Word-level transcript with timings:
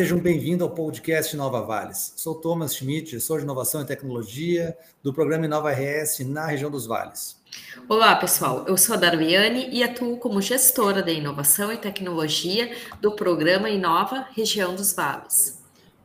Sejam 0.00 0.18
bem-vindos 0.18 0.62
ao 0.62 0.74
podcast 0.74 1.36
Nova 1.36 1.60
Vales. 1.60 2.14
Sou 2.16 2.34
Thomas 2.34 2.74
Schmidt, 2.74 3.10
gestor 3.10 3.36
de 3.36 3.44
inovação 3.44 3.82
e 3.82 3.84
tecnologia 3.84 4.74
do 5.02 5.12
programa 5.12 5.44
Inova 5.44 5.70
RS 5.70 6.20
na 6.20 6.46
região 6.46 6.70
dos 6.70 6.86
Vales. 6.86 7.38
Olá, 7.86 8.16
pessoal. 8.16 8.64
Eu 8.66 8.78
sou 8.78 8.94
a 8.94 8.98
Darmiane 8.98 9.68
e 9.70 9.82
atuo 9.82 10.16
como 10.16 10.40
gestora 10.40 11.02
de 11.02 11.12
inovação 11.12 11.70
e 11.70 11.76
tecnologia 11.76 12.74
do 12.98 13.12
programa 13.12 13.68
Inova 13.68 14.26
Região 14.34 14.74
dos 14.74 14.94
Vales. 14.94 15.62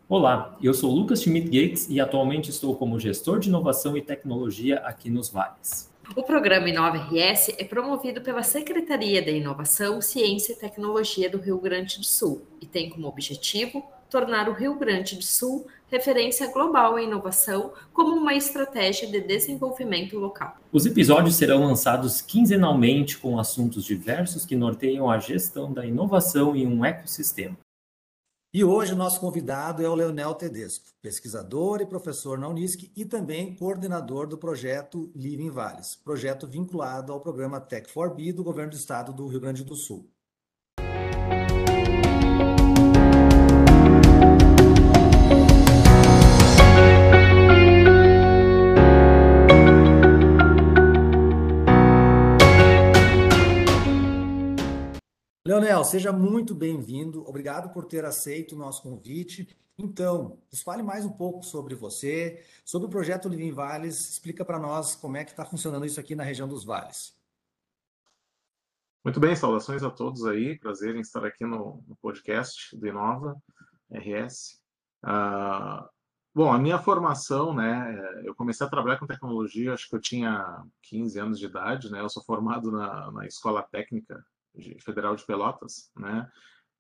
Olá, 0.10 0.58
eu 0.62 0.74
sou 0.74 0.92
Lucas 0.92 1.22
Schmidt 1.22 1.46
Gates 1.46 1.88
e 1.90 2.02
atualmente 2.02 2.50
estou 2.50 2.76
como 2.76 3.00
gestor 3.00 3.40
de 3.40 3.48
inovação 3.48 3.96
e 3.96 4.02
tecnologia 4.02 4.80
aqui 4.80 5.10
nos 5.10 5.30
Vales. 5.30 5.90
O 6.14 6.24
programa 6.24 6.70
Inova 6.70 6.98
RS 6.98 7.56
é 7.58 7.64
promovido 7.64 8.22
pela 8.22 8.44
Secretaria 8.44 9.22
de 9.22 9.32
Inovação, 9.32 10.02
Ciência 10.02 10.54
e 10.54 10.56
Tecnologia 10.56 11.30
do 11.30 11.38
Rio 11.40 11.58
Grande 11.58 11.98
do 11.98 12.06
Sul 12.06 12.42
e 12.62 12.66
tem 12.66 12.90
como 12.90 13.08
objetivo 13.08 13.84
tornar 14.10 14.48
o 14.48 14.54
Rio 14.54 14.76
Grande 14.76 15.16
do 15.16 15.24
Sul 15.24 15.66
referência 15.88 16.52
global 16.52 17.00
em 17.00 17.06
inovação 17.06 17.74
como 17.92 18.16
uma 18.16 18.34
estratégia 18.34 19.08
de 19.08 19.20
desenvolvimento 19.20 20.18
local. 20.18 20.58
Os 20.72 20.86
episódios 20.86 21.36
serão 21.36 21.66
lançados 21.66 22.22
quinzenalmente 22.22 23.18
com 23.18 23.40
assuntos 23.40 23.84
diversos 23.84 24.46
que 24.46 24.56
norteiam 24.56 25.10
a 25.10 25.18
gestão 25.20 25.74
da 25.74 25.86
inovação 25.86 26.56
em 26.56 26.68
um 26.68 26.86
ecossistema. 26.86 27.58
E 28.58 28.64
hoje 28.64 28.94
o 28.94 28.96
nosso 28.96 29.20
convidado 29.20 29.84
é 29.84 29.90
o 29.90 29.94
Leonel 29.94 30.34
Tedesco, 30.34 30.86
pesquisador 31.02 31.82
e 31.82 31.86
professor 31.86 32.40
na 32.40 32.48
Unisc 32.48 32.90
e 32.96 33.04
também 33.04 33.54
coordenador 33.54 34.28
do 34.28 34.38
projeto 34.38 35.12
Living 35.14 35.50
Vales, 35.50 35.94
projeto 35.94 36.48
vinculado 36.48 37.12
ao 37.12 37.20
programa 37.20 37.60
Tech 37.60 37.94
4B 37.94 38.32
do 38.32 38.46
governo 38.46 38.72
do 38.72 38.78
estado 38.78 39.12
do 39.12 39.28
Rio 39.28 39.42
Grande 39.42 39.66
do 39.66 39.76
Sul. 39.76 40.10
Leonel, 55.48 55.84
seja 55.84 56.12
muito 56.12 56.56
bem-vindo. 56.56 57.24
Obrigado 57.30 57.72
por 57.72 57.86
ter 57.86 58.04
aceito 58.04 58.54
o 58.54 58.58
nosso 58.58 58.82
convite. 58.82 59.56
Então, 59.78 60.40
nos 60.52 60.64
fale 60.64 60.82
mais 60.82 61.06
um 61.06 61.12
pouco 61.12 61.44
sobre 61.44 61.76
você, 61.76 62.44
sobre 62.66 62.88
o 62.88 62.90
projeto 62.90 63.30
Living 63.30 63.52
Vales. 63.52 64.10
Explica 64.10 64.44
para 64.44 64.58
nós 64.58 64.96
como 64.96 65.18
é 65.18 65.24
que 65.24 65.30
está 65.30 65.46
funcionando 65.46 65.86
isso 65.86 66.00
aqui 66.00 66.16
na 66.16 66.24
região 66.24 66.48
dos 66.48 66.66
Vales. 66.66 67.16
Muito 69.04 69.20
bem, 69.20 69.36
saudações 69.36 69.84
a 69.84 69.92
todos 69.92 70.26
aí. 70.26 70.58
Prazer 70.58 70.96
em 70.96 71.02
estar 71.02 71.24
aqui 71.24 71.46
no, 71.46 71.84
no 71.88 71.96
podcast 71.98 72.76
do 72.76 72.88
Inova 72.88 73.40
RS. 73.92 74.60
Uh, 75.04 75.08
ah, 75.08 75.90
bom, 76.34 76.52
a 76.52 76.58
minha 76.58 76.80
formação, 76.80 77.54
né? 77.54 78.24
Eu 78.24 78.34
comecei 78.34 78.66
a 78.66 78.70
trabalhar 78.70 78.98
com 78.98 79.06
tecnologia, 79.06 79.76
acho 79.76 79.88
que 79.88 79.96
eu 79.96 80.02
tinha 80.02 80.66
15 80.82 81.20
anos 81.20 81.38
de 81.38 81.46
idade, 81.46 81.92
né? 81.92 82.00
Eu 82.00 82.10
sou 82.10 82.24
formado 82.24 82.72
na, 82.72 83.12
na 83.12 83.28
Escola 83.28 83.62
Técnica 83.62 84.26
Federal 84.80 85.16
de 85.16 85.26
Pelotas, 85.26 85.92
né? 85.96 86.30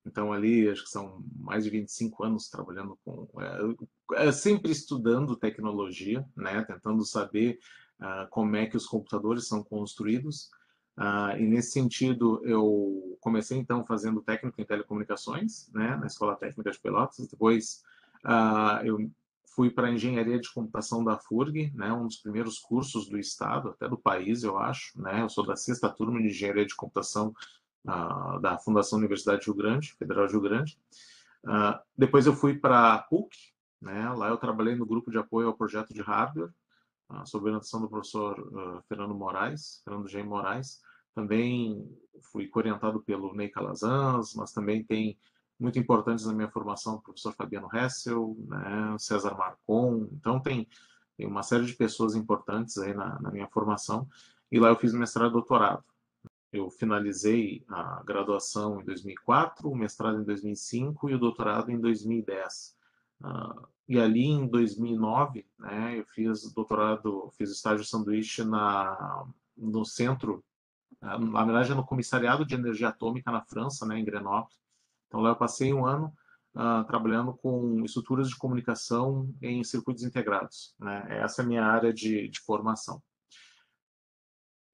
Então 0.05 0.31
ali 0.31 0.69
acho 0.69 0.83
que 0.83 0.89
são 0.89 1.23
mais 1.35 1.63
de 1.63 1.69
25 1.69 2.23
anos 2.23 2.47
trabalhando 2.47 2.97
com, 3.03 3.27
é, 3.41 4.27
é, 4.27 4.31
sempre 4.31 4.71
estudando 4.71 5.35
tecnologia, 5.35 6.25
né? 6.35 6.63
Tentando 6.63 7.03
saber 7.03 7.59
uh, 7.99 8.29
como 8.29 8.55
é 8.55 8.65
que 8.67 8.77
os 8.77 8.85
computadores 8.85 9.47
são 9.47 9.63
construídos. 9.63 10.49
Uh, 10.97 11.37
e 11.37 11.47
nesse 11.47 11.71
sentido 11.71 12.41
eu 12.45 13.17
comecei 13.19 13.57
então 13.57 13.85
fazendo 13.85 14.21
técnico 14.21 14.61
em 14.61 14.65
telecomunicações, 14.65 15.69
né? 15.73 15.95
Na 15.95 16.05
Escola 16.05 16.35
Técnica 16.35 16.71
de 16.71 16.79
Pelotas. 16.79 17.27
Depois 17.27 17.81
uh, 18.23 18.85
eu 18.85 19.09
fui 19.55 19.69
para 19.69 19.89
engenharia 19.89 20.37
de 20.37 20.53
computação 20.53 21.01
da 21.03 21.17
FURG, 21.17 21.71
né, 21.73 21.91
um 21.93 22.07
dos 22.07 22.17
primeiros 22.17 22.59
cursos 22.59 23.07
do 23.07 23.17
estado, 23.17 23.69
até 23.69 23.87
do 23.87 23.97
país, 23.97 24.43
eu 24.43 24.57
acho. 24.57 25.01
Né, 25.01 25.21
eu 25.21 25.29
sou 25.29 25.45
da 25.45 25.55
sexta 25.55 25.89
turma 25.89 26.21
de 26.21 26.27
engenharia 26.27 26.65
de 26.65 26.75
computação 26.75 27.33
uh, 27.85 28.39
da 28.39 28.57
Fundação 28.57 28.99
Universidade 28.99 29.45
Rio 29.45 29.53
Grande, 29.53 29.93
Federal 29.93 30.25
de 30.27 30.33
Rio 30.33 30.41
Grande. 30.41 30.79
Uh, 31.43 31.79
depois 31.97 32.25
eu 32.25 32.33
fui 32.33 32.57
para 32.57 32.95
a 32.95 32.99
PUC, 32.99 33.37
né, 33.81 34.09
lá 34.09 34.29
eu 34.29 34.37
trabalhei 34.37 34.75
no 34.75 34.85
grupo 34.85 35.11
de 35.11 35.17
apoio 35.17 35.47
ao 35.47 35.53
projeto 35.55 35.93
de 35.93 36.01
hardware, 36.01 36.51
uh, 37.09 37.25
sob 37.25 37.45
orientação 37.45 37.81
do 37.81 37.89
professor 37.89 38.39
uh, 38.39 38.81
Fernando 38.87 39.13
Moraes, 39.13 39.81
Fernando 39.83 40.07
G. 40.07 40.23
Moraes. 40.23 40.81
Também 41.13 41.87
fui 42.31 42.49
orientado 42.53 43.01
pelo 43.01 43.33
Ney 43.33 43.49
Calazans, 43.49 44.33
mas 44.33 44.51
também 44.51 44.83
tem 44.83 45.17
muito 45.57 45.79
importantes 45.79 46.25
na 46.25 46.33
minha 46.33 46.49
formação 46.49 46.95
o 46.95 47.01
professor 47.01 47.33
Fabiano 47.33 47.69
Hessel, 47.73 48.35
né, 48.47 48.95
César 48.99 49.35
Marcon, 49.35 50.09
então 50.11 50.39
tem, 50.39 50.67
tem 51.15 51.25
uma 51.25 51.43
série 51.43 51.65
de 51.65 51.73
pessoas 51.73 52.15
importantes 52.15 52.77
aí 52.77 52.93
na, 52.93 53.19
na 53.21 53.31
minha 53.31 53.47
formação, 53.47 54.07
e 54.51 54.59
lá 54.59 54.69
eu 54.69 54.75
fiz 54.75 54.93
mestrado 54.93 55.29
e 55.29 55.33
doutorado. 55.33 55.83
Eu 56.55 56.69
finalizei 56.69 57.65
a 57.67 58.01
graduação 58.03 58.79
em 58.79 58.85
2004, 58.85 59.69
o 59.69 59.75
mestrado 59.75 60.21
em 60.21 60.23
2005 60.23 61.09
e 61.09 61.13
o 61.13 61.19
doutorado 61.19 61.69
em 61.69 61.77
2010. 61.77 62.77
Uh, 63.19 63.27
ah, 63.27 63.67
e 63.89 63.99
ali 63.99 64.23
em 64.23 64.47
2009, 64.47 65.45
né, 65.59 65.99
eu 65.99 66.05
fiz 66.05 66.49
doutorado, 66.53 67.29
fiz 67.37 67.51
estágio 67.51 67.85
sanduíche 67.85 68.45
na, 68.45 69.25
no 69.57 69.83
centro, 69.83 70.43
uh, 71.01 71.19
na 71.19 71.43
verdade 71.43 71.75
no 71.75 71.85
Comissariado 71.85 72.45
de 72.45 72.55
Energia 72.55 72.87
Atômica 72.87 73.29
na 73.31 73.41
França, 73.41 73.85
né, 73.85 73.99
em 73.99 74.05
Grenoble. 74.05 74.53
Então 75.07 75.19
lá 75.19 75.31
eu 75.31 75.35
passei 75.35 75.73
um 75.73 75.85
ano 75.85 76.13
uh, 76.55 76.85
trabalhando 76.85 77.33
com 77.33 77.83
estruturas 77.83 78.29
de 78.29 78.37
comunicação 78.37 79.29
em 79.41 79.61
circuitos 79.61 80.03
integrados. 80.03 80.73
Né? 80.79 81.05
Essa 81.21 81.41
é 81.41 81.45
a 81.45 81.47
minha 81.47 81.65
área 81.65 81.93
de, 81.93 82.29
de 82.29 82.39
formação. 82.39 83.03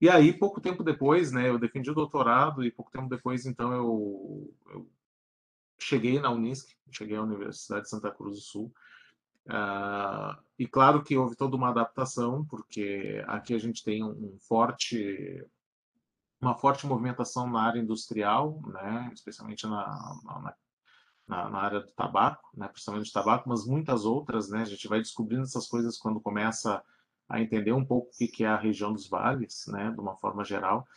E 0.02 0.10
aí, 0.10 0.34
pouco 0.34 0.60
tempo 0.60 0.84
depois, 0.84 1.32
né, 1.32 1.48
eu 1.48 1.60
defendi 1.60 1.92
o 1.92 1.94
doutorado 1.94 2.64
e 2.64 2.72
pouco 2.72 2.92
tempo 2.92 3.08
depois, 3.08 3.46
então, 3.46 3.72
eu, 3.72 4.52
eu 4.72 4.90
cheguei 5.80 6.20
na 6.20 6.32
Unisc, 6.32 6.76
cheguei 6.90 7.16
à 7.16 7.22
Universidade 7.22 7.84
de 7.84 7.90
Santa 7.90 8.10
Cruz 8.10 8.38
do 8.38 8.42
Sul. 8.42 8.74
Uh, 9.46 10.42
e 10.58 10.66
claro 10.68 11.04
que 11.04 11.16
houve 11.16 11.36
toda 11.36 11.56
uma 11.56 11.70
adaptação, 11.70 12.44
porque 12.46 13.24
aqui 13.28 13.54
a 13.54 13.60
gente 13.60 13.84
tem 13.84 14.04
um 14.04 14.40
forte, 14.40 15.46
uma 16.42 16.56
forte 16.56 16.88
movimentação 16.88 17.48
na 17.48 17.62
área 17.62 17.80
industrial, 17.80 18.60
né, 18.66 19.12
especialmente 19.14 19.68
na, 19.68 19.86
na, 20.24 20.56
na, 21.28 21.50
na 21.50 21.60
área 21.60 21.80
do 21.80 21.92
tabaco, 21.92 22.50
né, 22.56 22.68
principalmente 22.68 23.08
do 23.08 23.14
tabaco, 23.14 23.48
mas 23.48 23.68
muitas 23.68 24.04
outras, 24.04 24.50
né, 24.50 24.64
a 24.64 24.66
gente 24.66 24.88
vai 24.88 24.98
descobrindo 24.98 25.44
essas 25.44 25.68
coisas 25.68 25.96
quando 26.00 26.20
começa 26.20 26.76
a 26.76 26.84
entender 27.40 27.72
um 27.72 27.86
pouco 27.86 28.09
o 28.09 28.28
que 28.28 28.44
é 28.44 28.47
a 28.47 28.58
região 28.58 28.92
dos 28.92 29.08
vales, 29.08 29.66
né, 29.68 29.92
de 29.92 30.00
uma 30.00 30.16
forma 30.18 30.44
geral. 30.44 30.88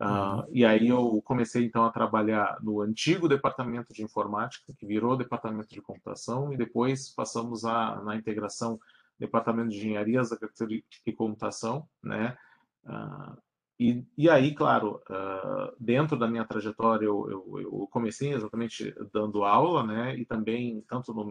Uh, 0.00 0.46
E 0.50 0.64
aí 0.64 0.88
eu 0.88 1.20
comecei 1.22 1.64
então 1.64 1.84
a 1.84 1.90
trabalhar 1.90 2.58
no 2.62 2.80
antigo 2.80 3.28
departamento 3.28 3.92
de 3.92 4.02
informática, 4.02 4.72
que 4.78 4.86
virou 4.86 5.16
departamento 5.16 5.74
de 5.74 5.82
computação, 5.82 6.52
e 6.52 6.56
depois 6.56 7.12
passamos 7.14 7.64
a, 7.64 8.00
na 8.02 8.16
integração 8.16 8.78
departamento 9.18 9.68
de 9.70 9.76
engenharias, 9.76 10.32
arquitetura 10.32 10.80
e 11.06 11.12
computação, 11.12 11.86
né? 12.02 12.36
Uh, 12.84 13.36
e, 13.78 14.04
e 14.16 14.28
aí, 14.28 14.54
claro, 14.54 15.00
uh, 15.08 15.74
dentro 15.80 16.18
da 16.18 16.28
minha 16.28 16.44
trajetória, 16.44 17.06
eu, 17.06 17.30
eu, 17.30 17.60
eu, 17.60 17.88
comecei 17.90 18.32
exatamente 18.32 18.94
dando 19.10 19.42
aula, 19.42 19.82
né, 19.82 20.14
e 20.18 20.26
também, 20.26 20.82
tanto 20.86 21.14
no, 21.14 21.24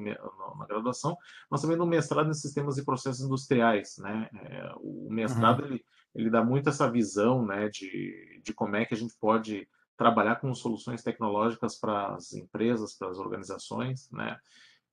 graduação, 0.69 1.17
mas 1.49 1.61
também 1.61 1.77
no 1.77 1.85
mestrado 1.85 2.29
em 2.29 2.33
sistemas 2.33 2.77
e 2.77 2.85
processos 2.85 3.25
industriais, 3.25 3.97
né. 3.97 4.29
É, 4.33 4.71
o 4.77 5.09
mestrado, 5.09 5.61
uhum. 5.61 5.65
ele, 5.65 5.85
ele 6.15 6.29
dá 6.29 6.43
muito 6.43 6.69
essa 6.69 6.89
visão, 6.89 7.45
né, 7.45 7.69
de, 7.69 8.41
de 8.43 8.53
como 8.53 8.75
é 8.75 8.85
que 8.85 8.93
a 8.93 8.97
gente 8.97 9.15
pode 9.19 9.67
trabalhar 9.97 10.37
com 10.37 10.53
soluções 10.55 11.03
tecnológicas 11.03 11.77
para 11.77 12.15
as 12.15 12.33
empresas, 12.33 12.97
para 12.97 13.09
as 13.09 13.17
organizações, 13.17 14.09
né. 14.11 14.37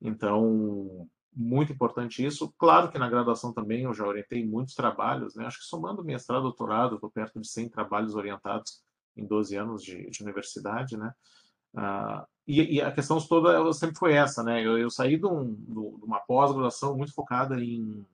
Então, 0.00 1.08
muito 1.37 1.73
importante 1.73 2.25
isso. 2.25 2.52
Claro 2.58 2.90
que 2.90 2.99
na 2.99 3.08
graduação 3.08 3.52
também 3.52 3.82
eu 3.82 3.93
já 3.93 4.06
orientei 4.06 4.44
muitos 4.44 4.75
trabalhos, 4.75 5.34
né? 5.34 5.44
Acho 5.44 5.58
que 5.58 5.64
somando 5.67 6.02
mestrado, 6.02 6.43
doutorado, 6.43 6.94
estou 6.94 7.11
perto 7.11 7.38
de 7.40 7.49
100 7.49 7.69
trabalhos 7.69 8.14
orientados 8.14 8.82
em 9.14 9.26
12 9.26 9.56
anos 9.56 9.82
de, 9.82 10.08
de 10.08 10.22
universidade, 10.22 10.96
né? 10.96 11.12
Uh, 11.75 12.26
e, 12.46 12.76
e, 12.76 12.81
a 12.81 12.93
questão 12.93 13.19
toda 13.20 13.72
sempre 13.72 13.96
foi 13.98 14.12
essa, 14.12 14.43
né? 14.43 14.64
Eu, 14.64 14.78
eu 14.78 14.90
saí 14.90 15.16
de, 15.19 15.26
um, 15.26 15.54
de 15.54 16.04
uma 16.04 16.20
pós-graduação 16.20 16.96
muito 16.96 17.12
focada 17.12 17.60
em, 17.60 18.06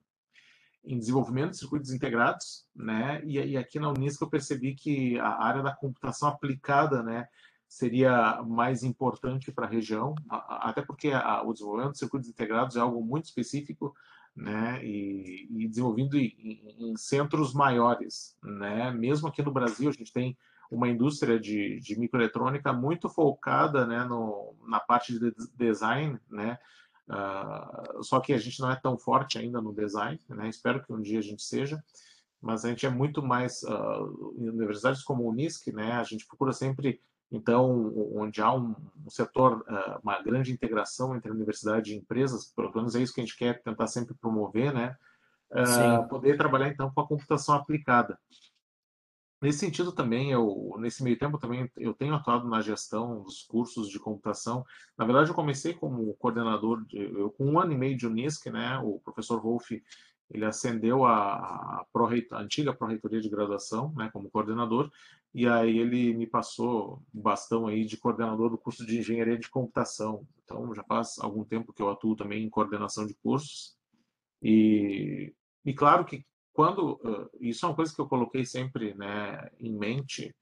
em 0.84 0.99
desenvolvimento 0.99 1.50
de 1.50 1.58
circuitos 1.58 1.93
integrados, 1.93 2.67
né? 2.75 3.23
E, 3.25 3.38
e 3.38 3.56
aqui 3.56 3.79
na 3.79 3.90
Unisc 3.90 4.20
eu 4.20 4.31
percebi 4.31 4.75
que 4.75 5.19
a 5.19 5.44
área 5.44 5.62
da 5.62 5.75
computação 5.75 6.29
aplicada, 6.29 7.02
né? 7.02 7.29
seria 7.73 8.43
mais 8.43 8.82
importante 8.82 9.50
para 9.50 9.64
a 9.64 9.69
região, 9.69 10.14
até 10.29 10.82
porque 10.82 11.08
a, 11.08 11.43
o 11.43 11.55
desenvolvimento 11.55 11.93
de 11.93 12.00
circuitos 12.00 12.29
integrados 12.29 12.76
é 12.76 12.81
algo 12.81 13.02
muito 13.02 13.25
específico, 13.25 13.94
né, 14.37 14.84
e, 14.84 15.46
e 15.50 15.69
desenvolvido 15.69 16.19
em, 16.19 16.34
em, 16.79 16.96
centros 16.99 17.55
maiores, 17.55 18.37
né, 18.43 18.90
mesmo 18.90 19.26
aqui 19.26 19.43
no 19.43 19.50
Brasil 19.50 19.88
a 19.88 19.93
gente 19.93 20.12
tem 20.12 20.37
uma 20.73 20.89
indústria 20.89 21.39
de, 21.39 21.79
de 21.81 21.99
microeletrônica 21.99 22.73
muito 22.73 23.09
focada 23.09 23.87
né, 23.87 24.05
no, 24.05 24.55
na 24.67 24.81
parte 24.81 25.19
de 25.19 25.35
design, 25.55 26.19
né? 26.31 26.59
Uh, 27.07 28.03
só 28.03 28.21
que 28.21 28.33
a 28.33 28.39
gente 28.39 28.59
não 28.61 28.71
é 28.71 28.77
tão 28.77 28.97
forte 28.97 29.39
ainda 29.39 29.61
no 29.61 29.75
design, 29.75 30.19
né? 30.31 30.49
Espero 30.49 30.83
que 30.83 30.93
um 30.93 31.03
dia 31.03 31.19
a 31.19 31.23
gente 31.23 31.43
seja, 31.43 31.83
mas 32.41 32.65
a 32.65 32.71
gente 32.71 32.87
é 32.87 32.89
muito 32.89 33.23
mais 33.23 33.63
uh, 33.65 34.35
em 34.39 34.49
universidades 34.49 35.03
como 35.03 35.25
o 35.25 35.29
Unisc, 35.29 35.71
né? 35.73 35.93
A 35.93 36.05
gente 36.05 36.27
procura 36.27 36.53
sempre 36.53 37.03
então 37.31 37.93
onde 38.15 38.41
há 38.41 38.55
um, 38.55 38.75
um 39.05 39.11
setor, 39.11 39.61
uh, 39.69 40.01
uma 40.03 40.23
grande 40.23 40.53
integração 40.53 41.15
entre 41.15 41.31
universidade 41.31 41.93
e 41.93 41.99
empresas, 41.99 42.47
pelo 42.47 42.73
menos 42.75 42.95
é 42.95 43.01
isso 43.01 43.13
que 43.13 43.21
a 43.21 43.25
gente 43.25 43.37
quer 43.37 43.63
tentar 43.63 43.89
sempre 43.89 44.15
promover, 44.15 44.73
né? 44.73 44.97
poder 46.09 46.39
trabalhar 46.39 46.69
então 46.69 46.91
com 46.91 47.01
a 47.03 47.07
computação 47.07 47.55
aplicada. 47.55 48.19
Nesse 49.43 49.59
sentido 49.59 49.91
também, 49.91 50.31
eu, 50.31 50.77
nesse 50.79 51.03
meio 51.03 51.19
tempo 51.19 51.37
também, 51.37 51.69
eu 51.77 51.93
tenho 51.93 52.15
atuado 52.15 52.49
na 52.49 52.61
gestão 52.61 53.25
dos 53.25 53.43
cursos 53.43 53.89
de 53.89 53.99
computação. 53.99 54.65
Na 54.97 55.05
verdade, 55.05 55.31
eu 55.31 55.35
comecei 55.35 55.75
como 55.75 56.15
coordenador, 56.15 56.85
de, 56.85 56.97
eu, 56.97 57.29
com 57.33 57.47
um 57.47 57.59
ano 57.59 57.73
e 57.73 57.77
meio 57.77 57.97
de 57.97 58.06
Unisc, 58.06 58.47
né, 58.47 58.79
o 58.79 59.00
professor 59.00 59.43
Wolff, 59.43 59.83
ele 60.31 60.44
ascendeu 60.44 61.05
a, 61.05 61.35
a, 61.35 61.87
pro, 61.93 62.06
a 62.06 62.39
antiga 62.39 62.73
pró-reitoria 62.73 63.21
de 63.21 63.29
graduação, 63.29 63.93
né, 63.97 64.09
como 64.12 64.31
coordenador, 64.31 64.89
e 65.35 65.49
aí 65.49 65.77
ele 65.77 66.15
me 66.15 66.27
passou 66.27 67.03
o 67.12 67.21
bastão 67.21 67.67
aí 67.67 67.85
de 67.85 67.97
coordenador 67.97 68.49
do 68.49 68.56
curso 68.56 68.87
de 68.87 69.00
engenharia 69.00 69.37
de 69.37 69.50
computação. 69.50 70.25
Então, 70.44 70.73
já 70.73 70.85
faz 70.85 71.19
algum 71.19 71.43
tempo 71.43 71.73
que 71.73 71.83
eu 71.83 71.91
atuo 71.91 72.15
também 72.15 72.44
em 72.44 72.49
coordenação 72.49 73.05
de 73.09 73.15
cursos, 73.15 73.77
e, 74.41 75.35
e 75.65 75.75
claro 75.75 76.05
que 76.05 76.25
quando 76.53 77.01
isso 77.41 77.65
é 77.65 77.69
uma 77.69 77.75
coisa 77.75 77.95
que 77.95 78.01
eu 78.01 78.09
coloquei 78.09 78.45
sempre 78.45 78.95
né, 78.95 79.51
em 79.59 79.77
mente 79.77 80.35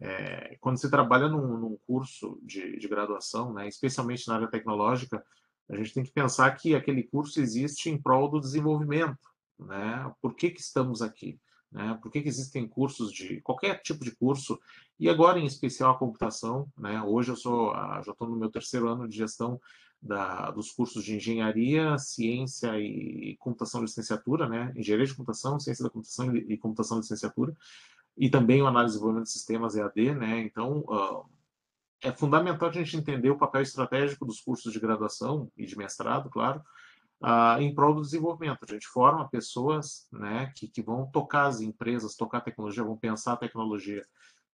é, 0.00 0.56
quando 0.60 0.78
você 0.78 0.90
trabalha 0.90 1.28
num, 1.28 1.56
num 1.56 1.78
curso 1.86 2.38
de, 2.42 2.78
de, 2.78 2.88
graduação, 2.88 3.52
né, 3.52 3.68
especialmente 3.68 4.26
na 4.28 4.34
área 4.34 4.50
tecnológica, 4.50 5.24
a 5.70 5.76
gente 5.76 5.94
tem 5.94 6.04
que 6.04 6.12
pensar 6.12 6.50
que 6.52 6.74
aquele 6.74 7.04
curso 7.04 7.40
existe 7.40 7.88
em 7.88 8.00
prol 8.00 8.28
do 8.28 8.40
desenvolvimento, 8.40 9.30
né? 9.58 10.12
Por 10.20 10.34
que, 10.34 10.50
que 10.50 10.60
estamos 10.60 11.00
aqui? 11.00 11.40
Né? 11.72 11.98
Por 12.02 12.10
que, 12.10 12.20
que 12.20 12.28
existem 12.28 12.68
cursos 12.68 13.10
de 13.10 13.40
qualquer 13.40 13.80
tipo 13.80 14.04
de 14.04 14.14
curso 14.14 14.60
e 15.00 15.08
agora 15.08 15.38
em 15.38 15.46
especial 15.46 15.92
a 15.92 15.98
computação, 15.98 16.68
né? 16.76 17.00
Hoje 17.02 17.30
eu 17.30 17.36
sou 17.36 17.70
ah, 17.72 18.02
já 18.04 18.12
estou 18.12 18.28
no 18.28 18.36
meu 18.36 18.50
terceiro 18.50 18.88
ano 18.88 19.08
de 19.08 19.16
gestão 19.16 19.58
da, 20.04 20.50
dos 20.50 20.70
cursos 20.70 21.02
de 21.02 21.16
engenharia, 21.16 21.96
ciência 21.96 22.78
e 22.78 23.36
computação 23.38 23.80
de 23.80 23.86
licenciatura, 23.86 24.46
né? 24.46 24.70
Engenharia 24.76 25.06
de 25.06 25.14
computação, 25.14 25.58
ciência 25.58 25.82
da 25.82 25.88
computação 25.88 26.36
e 26.36 26.58
computação 26.58 26.98
de 26.98 27.04
licenciatura, 27.04 27.56
e 28.16 28.28
também 28.28 28.60
o 28.60 28.66
análise 28.66 28.92
e 28.92 28.96
desenvolvimento 28.96 29.26
de 29.26 29.32
sistemas 29.32 29.74
EAD, 29.74 30.14
né? 30.14 30.40
Então, 30.40 30.80
uh, 30.80 31.26
é 32.02 32.12
fundamental 32.12 32.68
a 32.68 32.72
gente 32.72 32.98
entender 32.98 33.30
o 33.30 33.38
papel 33.38 33.62
estratégico 33.62 34.26
dos 34.26 34.42
cursos 34.42 34.70
de 34.70 34.78
graduação 34.78 35.50
e 35.56 35.64
de 35.64 35.76
mestrado, 35.76 36.28
claro, 36.28 36.62
uh, 37.22 37.58
em 37.58 37.74
prol 37.74 37.94
do 37.94 38.02
desenvolvimento. 38.02 38.58
A 38.62 38.72
gente 38.72 38.86
forma 38.86 39.26
pessoas, 39.30 40.06
né, 40.12 40.52
que, 40.54 40.68
que 40.68 40.82
vão 40.82 41.10
tocar 41.10 41.46
as 41.46 41.62
empresas, 41.62 42.14
tocar 42.14 42.38
a 42.38 42.42
tecnologia, 42.42 42.84
vão 42.84 42.98
pensar 42.98 43.32
a 43.32 43.38
tecnologia. 43.38 44.04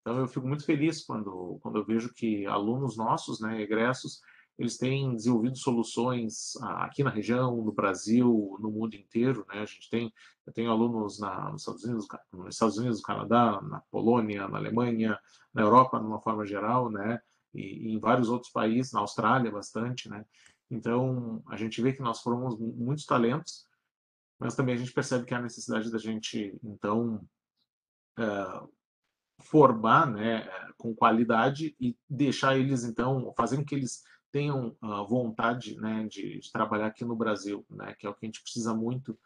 Então, 0.02 0.18
eu 0.18 0.28
fico 0.28 0.48
muito 0.48 0.66
feliz 0.66 1.06
quando, 1.06 1.60
quando 1.62 1.78
eu 1.78 1.86
vejo 1.86 2.12
que 2.14 2.48
alunos 2.48 2.98
nossos, 2.98 3.40
né, 3.40 3.62
egressos, 3.62 4.22
eles 4.58 4.78
têm 4.78 5.16
desenvolvido 5.16 5.58
soluções 5.58 6.56
ah, 6.62 6.86
aqui 6.86 7.04
na 7.04 7.10
região, 7.10 7.58
no 7.58 7.74
Brasil, 7.74 8.58
no 8.60 8.72
mundo 8.72 8.96
inteiro. 8.96 9.46
Né? 9.50 9.62
A 9.62 9.66
gente 9.66 9.90
tem, 9.90 10.14
eu 10.48 10.54
tenho 10.54 10.72
alunos 10.72 11.20
na, 11.20 11.52
nos, 11.52 11.62
Estados 11.62 11.84
Unidos, 11.84 12.08
nos 12.32 12.56
Estados 12.56 12.78
Unidos, 12.78 13.00
no 13.00 13.04
Canadá, 13.04 13.62
na 13.62 13.82
Polônia, 13.92 14.48
na 14.48 14.58
Alemanha, 14.58 15.20
na 15.54 15.62
Europa, 15.62 16.00
de 16.00 16.06
uma 16.06 16.22
forma 16.22 16.46
geral, 16.46 16.90
né? 16.90 17.20
E, 17.54 17.90
e, 17.90 17.94
em 17.94 18.00
vários 18.00 18.30
outros 18.30 18.52
países, 18.52 18.94
na 18.94 19.02
Austrália, 19.02 19.52
bastante, 19.52 20.10
né? 20.10 20.26
Então, 20.72 21.44
a 21.48 21.58
gente 21.58 21.82
vê 21.82 21.94
que 21.94 22.02
nós 22.02 22.22
formamos 22.22 22.58
muitos 22.58 23.06
talentos, 23.06 23.68
mas 24.40 24.56
também 24.56 24.76
a 24.76 24.78
gente 24.78 24.92
percebe 24.92 25.26
que 25.26 25.34
há 25.34 25.42
necessidade 25.42 25.92
da 25.92 25.98
gente, 25.98 26.58
então, 26.64 27.22
uh, 28.20 28.70
formar 29.42 30.10
né, 30.10 30.48
com 30.78 30.94
qualidade 30.96 31.76
e 31.80 31.96
deixar 32.10 32.58
eles, 32.58 32.84
então, 32.84 33.34
fazer 33.38 33.58
com 33.58 33.66
que 33.66 33.76
eles 33.76 34.04
tenham 34.36 34.76
uh, 34.84 35.08
vontade 35.08 35.80
né, 35.80 36.06
de, 36.10 36.42
de, 36.42 36.52
trabalhar 36.52 36.88
aqui 36.88 37.06
no 37.06 37.16
Brasil, 37.16 37.66
né, 37.70 37.96
que 37.98 38.06
é 38.06 38.10
o 38.10 38.14
que 38.14 38.26
a 38.26 38.28
gente 38.28 38.42
precisa 38.42 38.74
muito 38.74 39.18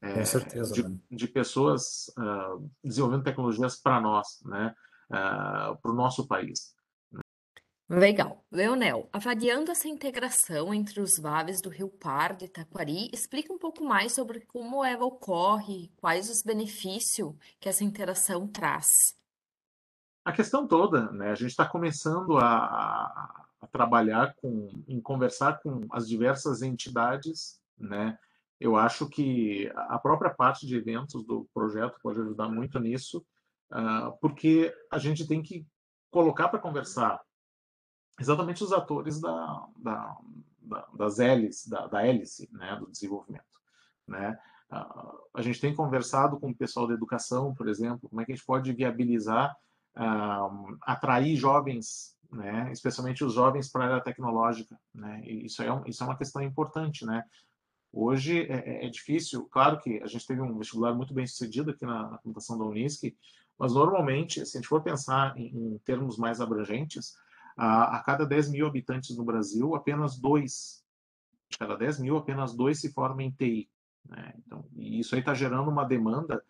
é, 0.00 0.14
Com 0.14 0.24
certeza, 0.24 0.72
de, 0.72 0.82
né? 0.82 0.98
de 1.10 1.28
pessoas 1.28 2.10
uh, 2.18 2.70
desenvolvendo 2.82 3.24
tecnologias 3.24 3.76
para 3.76 4.00
nós, 4.00 4.40
né, 4.42 4.74
uh, 5.10 5.76
para 5.82 5.90
o 5.90 5.94
nosso 5.94 6.26
país. 6.26 6.74
Legal. 7.90 8.42
Leonel, 8.50 9.06
avaliando 9.12 9.70
essa 9.70 9.86
integração 9.86 10.72
entre 10.72 10.98
os 10.98 11.18
vales 11.18 11.60
do 11.60 11.68
Rio 11.68 11.90
Pardo 11.90 12.46
e 12.46 12.48
Taquari, 12.48 13.10
explica 13.12 13.52
um 13.52 13.58
pouco 13.58 13.84
mais 13.84 14.14
sobre 14.14 14.46
como 14.46 14.82
ela 14.82 15.04
ocorre, 15.04 15.92
quais 15.98 16.30
os 16.30 16.40
benefícios 16.42 17.34
que 17.60 17.68
essa 17.68 17.84
interação 17.84 18.48
traz. 18.48 19.14
A 20.24 20.32
questão 20.32 20.66
toda, 20.66 21.12
né, 21.12 21.32
a 21.32 21.34
gente 21.34 21.50
está 21.50 21.66
começando 21.66 22.38
a, 22.38 22.46
a 22.46 23.43
trabalhar 23.72 24.34
com, 24.36 24.68
em 24.88 25.00
conversar 25.00 25.60
com 25.60 25.86
as 25.90 26.08
diversas 26.08 26.62
entidades, 26.62 27.60
né? 27.78 28.18
Eu 28.60 28.76
acho 28.76 29.08
que 29.08 29.70
a 29.74 29.98
própria 29.98 30.30
parte 30.30 30.66
de 30.66 30.76
eventos 30.76 31.24
do 31.24 31.48
projeto 31.52 31.98
pode 32.02 32.20
ajudar 32.20 32.48
muito 32.48 32.78
nisso, 32.78 33.24
uh, 33.72 34.16
porque 34.20 34.74
a 34.90 34.98
gente 34.98 35.26
tem 35.26 35.42
que 35.42 35.66
colocar 36.10 36.48
para 36.48 36.60
conversar 36.60 37.20
exatamente 38.18 38.62
os 38.62 38.72
atores 38.72 39.20
da, 39.20 39.66
da, 39.76 40.16
da 40.62 40.88
das 40.94 41.18
hélices, 41.18 41.68
da, 41.68 41.86
da 41.88 42.06
hélice, 42.06 42.48
né, 42.52 42.76
do 42.76 42.90
desenvolvimento, 42.90 43.60
né? 44.06 44.38
Uh, 44.70 45.18
a 45.34 45.42
gente 45.42 45.60
tem 45.60 45.74
conversado 45.74 46.38
com 46.38 46.50
o 46.50 46.56
pessoal 46.56 46.86
da 46.86 46.94
educação, 46.94 47.54
por 47.54 47.68
exemplo, 47.68 48.08
como 48.08 48.20
é 48.20 48.24
que 48.24 48.32
a 48.32 48.34
gente 48.34 48.46
pode 48.46 48.72
viabilizar, 48.72 49.54
uh, 49.96 50.78
atrair 50.82 51.36
jovens 51.36 52.13
né? 52.34 52.70
especialmente 52.72 53.24
os 53.24 53.34
jovens 53.34 53.70
para 53.70 53.84
a 53.84 53.88
área 53.88 54.04
tecnológica. 54.04 54.78
Né? 54.94 55.22
Isso, 55.24 55.62
é 55.62 55.72
um, 55.72 55.84
isso 55.86 56.02
é 56.02 56.06
uma 56.06 56.16
questão 56.16 56.42
importante. 56.42 57.06
Né? 57.06 57.24
Hoje 57.92 58.42
é, 58.50 58.82
é, 58.82 58.86
é, 58.86 58.90
difícil, 58.90 59.44
claro 59.44 59.78
que 59.80 60.02
a 60.02 60.06
gente 60.06 60.26
teve 60.26 60.40
um 60.40 60.58
vestibular 60.58 60.94
muito 60.94 61.14
bem 61.14 61.26
sucedido 61.26 61.70
aqui 61.70 61.86
na, 61.86 62.10
na 62.10 62.18
computação 62.18 62.58
da 62.58 62.64
Unisc, 62.64 63.16
mas 63.58 63.72
normalmente, 63.72 64.44
se 64.44 64.56
a 64.56 64.60
gente 64.60 64.68
for 64.68 64.82
pensar 64.82 65.36
em, 65.38 65.74
em 65.74 65.78
termos 65.78 66.18
mais 66.18 66.40
abrangentes, 66.40 67.14
a, 67.56 67.96
a, 67.96 68.02
cada 68.02 68.26
10 68.26 68.50
mil 68.50 68.66
habitantes 68.66 69.16
no 69.16 69.24
Brasil, 69.24 69.76
apenas 69.76 70.18
dois, 70.18 70.84
cada 71.56 71.76
10 71.76 72.00
mil, 72.00 72.16
apenas 72.16 72.52
dois 72.52 72.80
se 72.80 72.92
formam 72.92 73.20
em 73.20 73.30
TI. 73.30 73.70
Né? 74.04 74.34
Então, 74.38 74.64
e 74.74 74.98
isso 74.98 75.14
aí 75.14 75.20
está 75.20 75.34
gerando 75.34 75.70
uma 75.70 75.84
demanda 75.84 76.42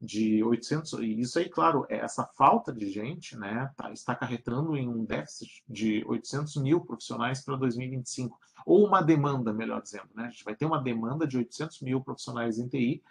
de 0.00 0.42
800, 0.44 0.92
e 1.00 1.20
isso 1.20 1.38
aí, 1.38 1.48
claro, 1.48 1.84
é 1.88 1.96
essa 1.96 2.24
falta 2.24 2.72
de 2.72 2.88
gente 2.90 3.36
né, 3.36 3.70
tá, 3.76 3.92
está 3.92 4.12
acarretando 4.12 4.76
em 4.76 4.88
um 4.88 5.04
déficit 5.04 5.62
de 5.68 6.04
800 6.06 6.56
mil 6.56 6.80
profissionais 6.80 7.44
para 7.44 7.56
2025, 7.56 8.38
ou 8.64 8.86
uma 8.86 9.02
demanda, 9.02 9.52
melhor 9.52 9.82
dizendo. 9.82 10.08
Né? 10.14 10.26
A 10.26 10.30
gente 10.30 10.44
vai 10.44 10.54
ter 10.54 10.66
uma 10.66 10.80
demanda 10.80 11.26
de 11.26 11.36
800 11.36 11.80
mil 11.80 12.00
profissionais 12.00 12.58
em 12.58 12.68
TI 12.68 13.02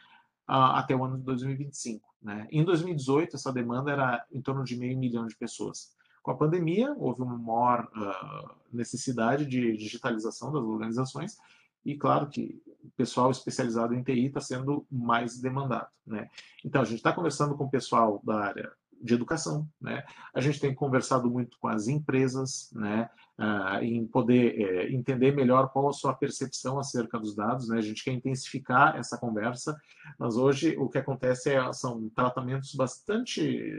uh, 0.47 0.75
até 0.75 0.95
o 0.95 1.03
ano 1.03 1.17
de 1.17 1.23
2025. 1.23 2.07
Né? 2.21 2.47
Em 2.49 2.63
2018, 2.63 3.35
essa 3.35 3.51
demanda 3.51 3.91
era 3.91 4.25
em 4.31 4.41
torno 4.41 4.63
de 4.63 4.77
meio 4.77 4.97
milhão 4.97 5.27
de 5.27 5.35
pessoas. 5.35 5.93
Com 6.23 6.31
a 6.31 6.37
pandemia, 6.37 6.95
houve 6.97 7.21
uma 7.21 7.37
maior 7.37 7.89
uh, 7.95 8.55
necessidade 8.71 9.45
de 9.45 9.75
digitalização 9.75 10.53
das 10.53 10.63
organizações, 10.63 11.37
e 11.85 11.95
claro 11.97 12.27
que 12.27 12.61
pessoal 12.95 13.31
especializado 13.31 13.93
em 13.93 14.03
TI 14.03 14.27
está 14.27 14.41
sendo 14.41 14.85
mais 14.91 15.39
demandado. 15.39 15.87
Né? 16.05 16.29
Então, 16.63 16.81
a 16.81 16.85
gente 16.85 16.97
está 16.97 17.11
conversando 17.11 17.55
com 17.55 17.65
o 17.65 17.69
pessoal 17.69 18.21
da 18.23 18.35
área 18.39 18.71
de 19.01 19.13
educação, 19.13 19.67
né? 19.79 20.03
A 20.33 20.41
gente 20.41 20.59
tem 20.59 20.73
conversado 20.73 21.29
muito 21.29 21.57
com 21.59 21.67
as 21.67 21.87
empresas, 21.87 22.71
né? 22.73 23.09
Uh, 23.37 23.83
em 23.83 24.07
poder 24.07 24.59
é, 24.59 24.91
entender 24.91 25.31
melhor 25.31 25.69
qual 25.71 25.87
a 25.87 25.93
sua 25.93 26.11
percepção 26.11 26.79
acerca 26.79 27.19
dos 27.19 27.35
dados, 27.35 27.69
né? 27.69 27.77
A 27.77 27.81
gente 27.81 28.03
quer 28.03 28.11
intensificar 28.11 28.97
essa 28.97 29.17
conversa, 29.17 29.79
mas 30.17 30.35
hoje 30.35 30.75
o 30.77 30.89
que 30.89 30.97
acontece 30.97 31.51
é, 31.51 31.73
são 31.73 32.09
tratamentos 32.09 32.73
bastante 32.73 33.71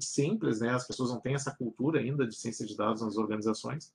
simples, 0.00 0.60
né? 0.60 0.70
As 0.70 0.86
pessoas 0.86 1.10
não 1.10 1.20
têm 1.20 1.34
essa 1.34 1.54
cultura 1.54 2.00
ainda 2.00 2.26
de 2.26 2.34
ciência 2.34 2.66
de 2.66 2.76
dados 2.76 3.02
nas 3.02 3.16
organizações, 3.16 3.92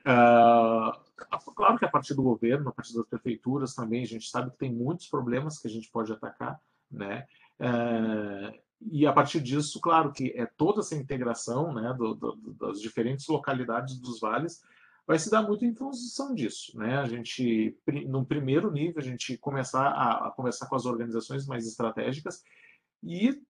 Uh, 0.00 1.52
claro 1.54 1.78
que 1.78 1.84
a 1.84 1.90
partir 1.90 2.14
do 2.14 2.22
governo, 2.22 2.70
a 2.70 2.72
partir 2.72 2.94
das 2.94 3.06
prefeituras 3.06 3.74
também, 3.74 4.02
a 4.02 4.06
gente 4.06 4.28
sabe 4.28 4.50
que 4.50 4.58
tem 4.58 4.72
muitos 4.72 5.08
problemas 5.08 5.58
que 5.58 5.68
a 5.68 5.70
gente 5.70 5.90
pode 5.90 6.12
atacar, 6.12 6.60
né? 6.90 7.26
Uh, 7.60 8.58
e 8.90 9.06
a 9.06 9.12
partir 9.12 9.40
disso, 9.40 9.78
claro 9.80 10.12
que 10.12 10.32
é 10.34 10.46
toda 10.46 10.80
essa 10.80 10.94
integração 10.94 11.72
né, 11.74 11.92
do, 11.92 12.14
do, 12.14 12.36
das 12.54 12.80
diferentes 12.80 13.28
localidades 13.28 13.98
dos 13.98 14.20
vales 14.20 14.62
vai 15.06 15.18
se 15.18 15.30
dar 15.30 15.42
muito 15.42 15.64
em 15.64 15.74
função 15.74 16.34
disso. 16.34 16.78
Né? 16.78 16.96
A 16.96 17.06
gente, 17.06 17.76
no 18.06 18.24
primeiro 18.24 18.70
nível, 18.70 18.98
a 18.98 19.04
gente 19.04 19.36
começar 19.36 19.88
a, 19.88 20.28
a 20.28 20.30
conversar 20.30 20.66
com 20.66 20.76
as 20.76 20.86
organizações 20.86 21.46
mais 21.46 21.66
estratégicas 21.66 22.42
e 23.02 23.42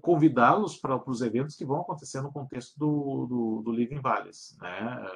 convidá-los 0.00 0.76
para 0.76 1.00
os 1.08 1.20
eventos 1.20 1.56
que 1.56 1.64
vão 1.64 1.80
acontecer 1.80 2.20
no 2.20 2.32
contexto 2.32 2.78
do, 2.78 3.26
do, 3.26 3.62
do 3.62 3.72
Living 3.72 4.00
Valleys, 4.00 4.56
né? 4.60 5.06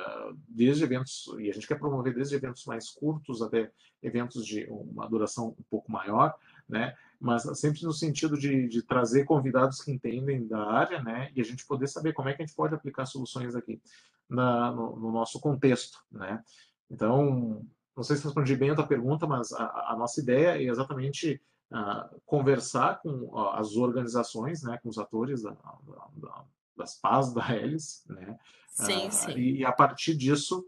Desde 0.49 0.85
eventos, 0.85 1.27
e 1.39 1.51
a 1.51 1.53
gente 1.53 1.67
quer 1.67 1.79
promover 1.79 2.15
desde 2.15 2.35
eventos 2.35 2.65
mais 2.67 2.91
curtos 2.91 3.43
até 3.43 3.71
eventos 4.03 4.45
de 4.45 4.67
uma 4.71 5.09
duração 5.09 5.49
um 5.59 5.65
pouco 5.71 5.91
maior, 5.91 6.35
né? 6.69 6.95
Mas 7.21 7.43
sempre 7.59 7.85
no 7.85 7.93
sentido 7.93 8.37
de, 8.37 8.69
de 8.69 8.83
trazer 8.83 9.25
convidados 9.25 9.81
que 9.81 9.93
entendem 9.93 10.47
da 10.47 10.65
área, 10.71 11.03
né? 11.03 11.31
E 11.35 11.41
a 11.41 11.45
gente 11.45 11.67
poder 11.67 11.87
saber 11.87 12.13
como 12.13 12.29
é 12.29 12.35
que 12.35 12.43
a 12.43 12.47
gente 12.47 12.57
pode 12.57 12.75
aplicar 12.75 13.07
soluções 13.07 13.55
aqui 13.55 13.81
na, 14.29 14.73
no, 14.73 14.97
no 14.97 15.13
nosso 15.13 15.41
contexto, 15.41 15.99
né? 16.11 16.43
Então, 16.91 17.65
não 17.97 18.03
sei 18.03 18.17
se 18.17 18.25
respondi 18.25 18.57
bem 18.57 18.71
a 18.71 18.75
tua 18.75 18.87
pergunta, 18.87 19.27
mas 19.27 19.53
a, 19.53 19.93
a 19.93 19.97
nossa 19.97 20.21
ideia 20.21 20.59
é 20.59 20.65
exatamente 20.65 21.41
uh, 21.73 22.21
conversar 22.25 23.00
com 23.00 23.11
uh, 23.11 23.49
as 23.55 23.76
organizações, 23.76 24.62
né, 24.62 24.79
com 24.83 24.88
os 24.88 24.99
atores 24.99 25.43
da, 25.43 25.52
da, 25.52 26.45
das 26.76 27.00
paz 27.00 27.33
da 27.33 27.43
Hélice, 27.52 28.02
né, 28.12 28.38
sim, 28.69 29.09
uh, 29.09 29.12
sim. 29.12 29.38
E, 29.38 29.64
a 29.64 29.73
partir 29.73 30.17
disso 30.17 30.67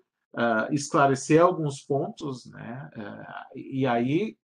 esclarecer 0.73 1.41
alguns 1.41 1.81
pontos, 1.81 2.45
né, 2.47 2.91
e 3.55 3.87
aí 3.87 4.37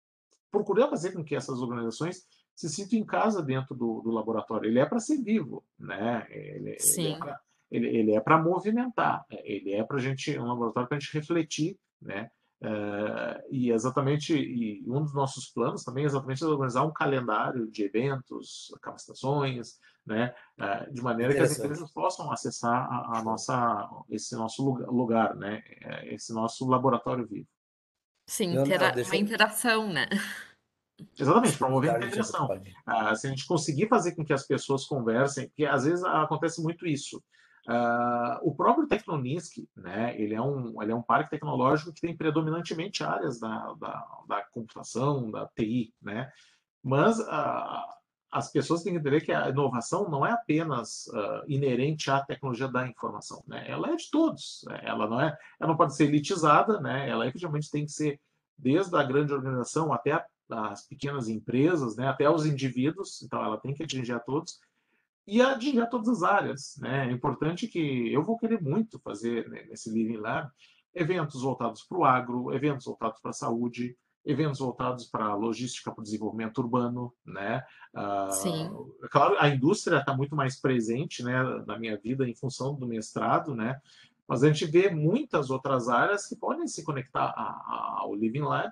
procurar 0.52 0.88
fazer 0.88 1.14
com 1.14 1.24
que 1.24 1.36
essas 1.36 1.64
organizações 1.64 2.28
se 2.56 2.70
sintam 2.70 3.00
em 3.00 3.04
casa 3.04 3.42
dentro 3.42 3.74
do, 3.74 4.00
do 4.02 4.12
laboratório. 4.12 4.70
Ele 4.70 4.78
é 4.78 4.86
para 4.86 5.00
ser 5.00 5.18
vivo, 5.18 5.66
né? 5.80 6.28
Ele, 7.72 7.88
ele 7.88 8.12
é 8.14 8.20
para 8.20 8.38
movimentar, 8.38 9.26
ele 9.44 9.74
é 9.74 9.84
para 9.84 9.98
gente 9.98 10.38
um 10.38 10.46
laboratório 10.46 10.88
para 10.88 10.98
a 10.98 11.00
gente 11.00 11.14
refletir, 11.14 11.80
né? 12.00 12.30
Uh, 12.62 13.40
e 13.50 13.72
exatamente 13.72 14.36
e 14.36 14.84
um 14.86 15.02
dos 15.02 15.14
nossos 15.14 15.48
planos 15.50 15.82
também 15.82 16.04
é 16.04 16.08
exatamente 16.08 16.44
organizar 16.44 16.84
um 16.84 16.92
calendário 16.92 17.72
de 17.72 17.84
eventos, 17.84 18.76
capacitações, 18.82 19.80
né, 20.06 20.36
uh, 20.60 20.94
de 20.94 21.02
maneira 21.02 21.34
que 21.34 21.40
as 21.40 21.58
empresas 21.58 21.90
possam 21.94 22.30
acessar 22.30 22.86
a, 22.92 23.20
a, 23.20 23.24
nossa 23.24 23.90
esse 24.10 24.36
nosso 24.36 24.62
lugar, 24.62 25.38
né, 25.38 25.64
eh, 25.82 26.16
esse 26.16 26.34
nosso 26.34 26.68
laboratório 26.68 27.26
vivo. 27.26 27.48
Sim, 28.28 28.60
intera 28.60 28.94
uma 28.94 29.16
interação, 29.16 29.88
né? 29.88 30.08
Exatamente, 31.18 31.58
promover 31.58 31.92
a 31.92 32.06
interação. 32.06 32.46
Uh, 32.46 33.16
se 33.16 33.28
a 33.28 33.30
gente 33.30 33.48
conseguir 33.48 33.88
fazer 33.88 34.16
com 34.16 34.26
que 34.26 34.34
as 34.34 34.46
pessoas 34.46 34.84
conversem, 34.84 35.48
porque 35.48 35.66
às 35.66 35.86
vezes 35.86 36.04
acontece 36.04 36.62
muito 36.62 36.86
isso. 36.86 37.24
Uh, 37.70 38.40
o 38.42 38.56
próprio 38.56 38.88
Tecnonisk, 38.88 39.58
né, 39.78 40.20
ele 40.20 40.34
é, 40.34 40.42
um, 40.42 40.82
ele 40.82 40.92
é 40.92 40.96
um 40.96 41.04
parque 41.04 41.30
tecnológico 41.30 41.94
que 41.94 42.02
tem 42.02 42.18
predominantemente 42.18 43.04
áreas 43.04 43.40
da, 43.40 43.74
da, 43.74 44.08
da 44.28 44.44
computação, 44.52 45.30
da 45.30 45.46
TI, 45.56 45.94
né, 46.02 46.32
mas 46.84 47.20
uh, 47.20 47.84
as 48.32 48.52
pessoas 48.52 48.82
têm 48.82 48.94
que 48.94 49.00
entender 49.00 49.22
que 49.22 49.32
a 49.32 49.50
inovação 49.50 50.10
não 50.10 50.26
é 50.26 50.32
apenas 50.32 51.06
uh, 51.10 51.44
inerente 51.48 52.10
à 52.10 52.20
tecnologia 52.22 52.68
da 52.68 52.88
informação, 52.88 53.44
né, 53.46 53.64
ela 53.70 53.92
é 53.92 53.96
de 53.96 54.10
todos, 54.10 54.66
né, 54.68 54.82
ela 54.82 55.08
não 55.08 55.22
é, 55.22 55.38
ela 55.60 55.70
não 55.70 55.78
pode 55.78 55.96
ser 55.96 56.06
elitizada, 56.06 56.82
né, 56.82 57.08
ela 57.08 57.28
efetivamente 57.28 57.70
tem 57.70 57.86
que 57.86 57.92
ser 57.92 58.20
desde 58.58 58.96
a 58.98 59.04
grande 59.04 59.32
organização 59.32 59.94
até 59.94 60.14
a, 60.14 60.26
as 60.72 60.88
pequenas 60.88 61.30
empresas, 61.30 61.96
né, 61.96 62.08
até 62.08 62.28
os 62.28 62.48
indivíduos, 62.48 63.22
então 63.22 63.46
ela 63.46 63.60
tem 63.60 63.76
que 63.76 63.84
atingir 63.84 64.14
a 64.14 64.20
todos, 64.20 64.58
e 65.30 65.42
atingir 65.42 65.88
todas 65.90 66.10
as 66.10 66.24
áreas. 66.24 66.78
Né? 66.80 67.08
É 67.08 67.12
importante 67.12 67.68
que 67.68 68.12
eu 68.12 68.24
vou 68.24 68.38
querer 68.38 68.62
muito 68.62 69.00
fazer 69.00 69.48
né, 69.50 69.64
nesse 69.70 69.90
Living 69.92 70.18
Lab 70.18 70.50
eventos 70.94 71.42
voltados 71.42 71.84
para 71.84 71.98
o 71.98 72.04
agro, 72.04 72.54
eventos 72.54 72.86
voltados 72.86 73.22
para 73.22 73.30
a 73.30 73.34
saúde, 73.34 73.96
eventos 74.26 74.60
voltados 74.60 75.06
para 75.06 75.26
a 75.26 75.36
logística 75.36 75.92
para 75.92 76.02
o 76.02 76.04
desenvolvimento 76.04 76.58
urbano, 76.58 77.14
né? 77.26 77.64
Ah, 77.94 78.30
Sim. 78.32 78.70
claro, 79.10 79.36
a 79.40 79.48
indústria 79.48 79.98
está 79.98 80.16
muito 80.16 80.36
mais 80.36 80.60
presente, 80.60 81.24
né, 81.24 81.42
na 81.66 81.78
minha 81.78 81.98
vida 81.98 82.28
em 82.28 82.36
função 82.36 82.76
do 82.76 82.88
mestrado, 82.88 83.56
né? 83.56 83.80
Mas 84.28 84.44
a 84.44 84.48
gente 84.48 84.66
vê 84.66 84.90
muitas 84.90 85.50
outras 85.50 85.90
áreas 85.90 86.28
que 86.28 86.36
podem 86.36 86.68
se 86.68 86.84
conectar 86.84 87.34
ao 87.98 88.14
Living 88.14 88.42
Lab 88.42 88.72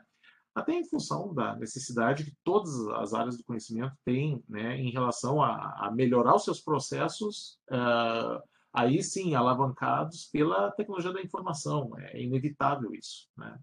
até 0.58 0.74
em 0.74 0.84
função 0.84 1.36
da 1.36 1.56
necessidade 1.56 2.26
que 2.26 2.36
todas 2.44 2.76
as 2.88 3.14
áreas 3.14 3.38
do 3.38 3.44
conhecimento 3.44 3.96
têm 4.04 4.44
né, 4.50 4.76
em 4.76 4.90
relação 4.90 5.40
a, 5.40 5.86
a 5.86 5.92
melhorar 5.92 6.36
os 6.36 6.44
seus 6.44 6.60
processos, 6.60 7.60
uh, 7.70 8.42
aí 8.74 9.04
sim, 9.04 9.36
alavancados 9.36 10.26
pela 10.26 10.72
tecnologia 10.72 11.14
da 11.14 11.22
informação. 11.22 11.92
É 12.00 12.20
inevitável 12.20 12.92
isso. 12.96 13.30
Né? 13.38 13.56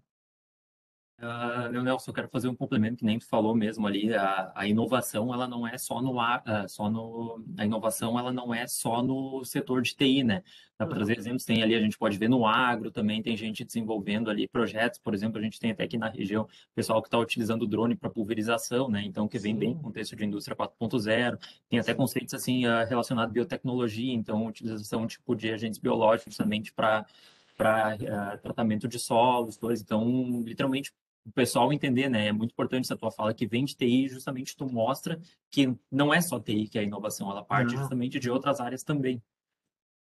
Uh, 1.17 1.81
Nelson, 1.81 2.11
eu 2.11 2.13
quero 2.13 2.27
fazer 2.27 2.49
um 2.49 2.55
complemento 2.55 2.97
que 2.97 3.05
nem 3.05 3.17
tu 3.17 3.25
falou 3.25 3.55
mesmo 3.55 3.87
ali. 3.87 4.13
A, 4.13 4.51
a 4.53 4.67
inovação, 4.67 5.33
ela 5.33 5.47
não 5.47 5.65
é 5.65 5.77
só 5.77 6.01
no, 6.01 6.19
uh, 6.19 6.67
só 6.67 6.89
no. 6.89 7.41
A 7.57 7.65
inovação, 7.65 8.19
ela 8.19 8.33
não 8.33 8.53
é 8.53 8.67
só 8.67 9.01
no 9.01 9.43
setor 9.45 9.81
de 9.81 9.95
TI, 9.95 10.23
né? 10.25 10.43
Dá 10.77 10.85
para 10.85 10.95
trazer 10.95 11.17
exemplos. 11.17 11.45
Tem 11.45 11.63
ali, 11.63 11.73
a 11.73 11.79
gente 11.79 11.97
pode 11.97 12.17
ver 12.17 12.27
no 12.29 12.45
agro 12.45 12.91
também, 12.91 13.21
tem 13.21 13.37
gente 13.37 13.63
desenvolvendo 13.63 14.29
ali 14.29 14.45
projetos. 14.45 14.99
Por 14.99 15.13
exemplo, 15.13 15.39
a 15.39 15.41
gente 15.41 15.57
tem 15.57 15.71
até 15.71 15.85
aqui 15.85 15.97
na 15.97 16.09
região 16.09 16.49
pessoal 16.75 17.01
que 17.01 17.07
está 17.07 17.17
utilizando 17.17 17.61
o 17.61 17.67
drone 17.67 17.95
para 17.95 18.09
pulverização, 18.09 18.89
né? 18.89 19.01
Então, 19.05 19.25
que 19.25 19.39
vem 19.39 19.53
Sim. 19.53 19.59
bem 19.59 19.73
no 19.73 19.81
contexto 19.81 20.17
de 20.17 20.25
indústria 20.25 20.55
4.0. 20.55 21.39
Tem 21.69 21.79
até 21.79 21.93
conceitos 21.93 22.33
assim 22.33 22.65
uh, 22.67 22.85
relacionados 22.89 23.31
à 23.31 23.33
biotecnologia, 23.33 24.13
então, 24.13 24.45
utilização 24.45 25.07
tipo 25.07 25.33
de 25.33 25.49
agentes 25.49 25.79
biológicos 25.79 26.33
justamente 26.33 26.73
para 26.73 27.05
para 27.57 27.95
uh, 27.95 28.37
tratamento 28.41 28.85
de 28.85 28.99
solos, 28.99 29.55
dois. 29.55 29.81
Então, 29.81 30.43
literalmente, 30.45 30.91
o 31.25 31.31
pessoal 31.31 31.73
entender, 31.73 32.07
né? 32.07 32.27
É 32.27 32.31
muito 32.31 32.51
importante 32.51 32.85
essa 32.85 32.95
tua 32.95 33.11
fala 33.11 33.33
que 33.33 33.47
vem 33.47 33.65
de 33.65 33.75
TI, 33.75 34.07
justamente 34.07 34.55
tu 34.55 34.71
mostra 34.71 35.19
que 35.49 35.75
não 35.91 36.13
é 36.13 36.21
só 36.21 36.39
TI 36.39 36.67
que 36.67 36.77
é 36.77 36.81
a 36.81 36.83
inovação, 36.83 37.31
ela 37.31 37.43
parte 37.43 37.73
não. 37.73 37.81
justamente 37.81 38.19
de 38.19 38.29
outras 38.29 38.59
áreas 38.59 38.83
também. 38.83 39.21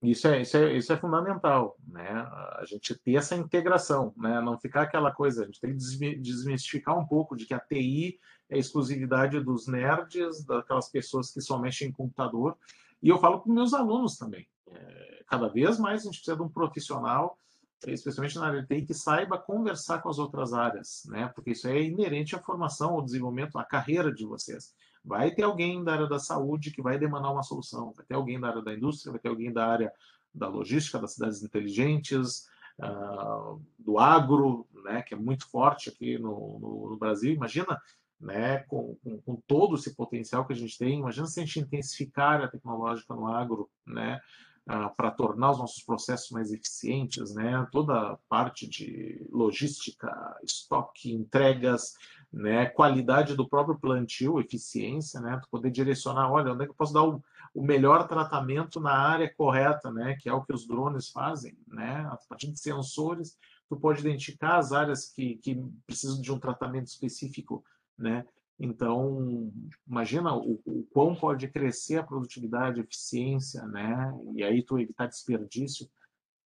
Isso 0.02 0.28
é, 0.28 0.42
isso, 0.42 0.56
é, 0.58 0.76
isso 0.76 0.92
é 0.92 0.96
fundamental, 0.96 1.78
né? 1.88 2.10
A 2.10 2.62
gente 2.66 2.94
ter 2.94 3.14
essa 3.14 3.34
integração, 3.34 4.12
né? 4.16 4.40
Não 4.42 4.58
ficar 4.58 4.82
aquela 4.82 5.10
coisa, 5.10 5.42
a 5.42 5.46
gente 5.46 5.58
tem 5.58 5.74
que 5.74 6.16
desmistificar 6.16 6.98
um 6.98 7.06
pouco 7.06 7.34
de 7.34 7.46
que 7.46 7.54
a 7.54 7.58
TI 7.58 8.20
é 8.50 8.58
exclusividade 8.58 9.40
dos 9.40 9.66
nerds, 9.66 10.44
daquelas 10.44 10.90
pessoas 10.90 11.32
que 11.32 11.40
só 11.40 11.58
mexem 11.58 11.88
em 11.88 11.92
computador. 11.92 12.58
E 13.02 13.08
eu 13.08 13.18
falo 13.18 13.40
para 13.40 13.52
meus 13.52 13.72
alunos 13.72 14.18
também. 14.18 14.46
É, 14.70 15.24
cada 15.26 15.48
vez 15.48 15.78
mais 15.78 16.02
a 16.02 16.04
gente 16.04 16.18
precisa 16.18 16.36
de 16.36 16.42
um 16.42 16.48
profissional 16.48 17.38
especialmente 17.86 18.36
na 18.36 18.46
área 18.46 18.62
de 18.62 18.68
TI, 18.68 18.86
que 18.86 18.94
saiba 18.94 19.38
conversar 19.38 20.00
com 20.00 20.08
as 20.08 20.18
outras 20.18 20.52
áreas, 20.52 21.04
né? 21.06 21.30
Porque 21.34 21.50
isso 21.50 21.68
é 21.68 21.82
inerente 21.82 22.34
à 22.34 22.38
formação, 22.38 22.94
ao 22.94 23.02
desenvolvimento, 23.02 23.58
à 23.58 23.64
carreira 23.64 24.12
de 24.12 24.24
vocês. 24.24 24.74
Vai 25.04 25.30
ter 25.30 25.42
alguém 25.42 25.84
da 25.84 25.92
área 25.92 26.06
da 26.06 26.18
saúde 26.18 26.70
que 26.70 26.82
vai 26.82 26.98
demandar 26.98 27.30
uma 27.30 27.42
solução, 27.42 27.92
vai 27.94 28.04
ter 28.06 28.14
alguém 28.14 28.40
da 28.40 28.48
área 28.48 28.62
da 28.62 28.74
indústria, 28.74 29.12
vai 29.12 29.20
ter 29.20 29.28
alguém 29.28 29.52
da 29.52 29.66
área 29.66 29.92
da 30.34 30.48
logística, 30.48 30.98
das 30.98 31.12
cidades 31.12 31.42
inteligentes, 31.42 32.48
uh, 32.80 33.60
do 33.78 33.98
agro, 33.98 34.66
né? 34.84 35.02
Que 35.02 35.14
é 35.14 35.16
muito 35.16 35.48
forte 35.48 35.90
aqui 35.90 36.18
no, 36.18 36.58
no, 36.58 36.90
no 36.90 36.96
Brasil. 36.96 37.32
Imagina, 37.32 37.80
né? 38.20 38.58
Com, 38.60 38.96
com, 39.04 39.20
com 39.20 39.36
todo 39.46 39.76
esse 39.76 39.94
potencial 39.94 40.46
que 40.46 40.52
a 40.52 40.56
gente 40.56 40.78
tem, 40.78 40.98
imagina 40.98 41.26
se 41.26 41.40
a 41.40 41.44
gente 41.44 41.60
intensificar 41.60 42.42
a 42.42 42.48
tecnológica 42.48 43.14
no 43.14 43.26
agro, 43.26 43.70
né? 43.86 44.20
Uh, 44.68 44.94
para 44.96 45.10
tornar 45.10 45.52
os 45.52 45.58
nossos 45.58 45.82
processos 45.82 46.30
mais 46.30 46.52
eficientes, 46.52 47.34
né? 47.34 47.66
Toda 47.70 48.12
a 48.12 48.16
parte 48.28 48.68
de 48.68 49.26
logística, 49.30 50.36
estoque, 50.42 51.12
entregas, 51.12 51.94
né? 52.32 52.66
Qualidade 52.66 53.34
do 53.34 53.48
próprio 53.48 53.78
plantio, 53.78 54.40
eficiência, 54.40 55.20
né? 55.20 55.40
Poder 55.50 55.70
direcionar, 55.70 56.30
olha, 56.30 56.52
onde 56.52 56.64
é 56.64 56.66
que 56.66 56.72
eu 56.72 56.76
posso 56.76 56.92
dar 56.92 57.04
o, 57.04 57.22
o 57.54 57.62
melhor 57.62 58.06
tratamento 58.06 58.80
na 58.80 58.92
área 58.92 59.32
correta, 59.34 59.90
né? 59.90 60.16
Que 60.20 60.28
é 60.28 60.32
o 60.32 60.42
que 60.42 60.52
os 60.52 60.66
drones 60.66 61.10
fazem, 61.10 61.56
né? 61.68 62.06
A 62.10 62.18
partir 62.28 62.50
de 62.50 62.58
sensores, 62.58 63.38
tu 63.68 63.76
pode 63.76 64.00
identificar 64.00 64.58
as 64.58 64.72
áreas 64.72 65.08
que, 65.08 65.36
que 65.36 65.60
precisam 65.86 66.20
de 66.20 66.32
um 66.32 66.38
tratamento 66.38 66.86
específico, 66.86 67.64
né? 67.98 68.24
Então, 68.58 69.52
imagina 69.86 70.34
o, 70.34 70.60
o 70.64 70.86
quão 70.92 71.14
pode 71.14 71.46
crescer 71.48 71.98
a 71.98 72.02
produtividade, 72.02 72.80
a 72.80 72.84
eficiência, 72.84 73.66
né? 73.66 74.12
E 74.34 74.42
aí 74.42 74.62
tu 74.62 74.78
evitar 74.78 75.06
desperdício. 75.06 75.88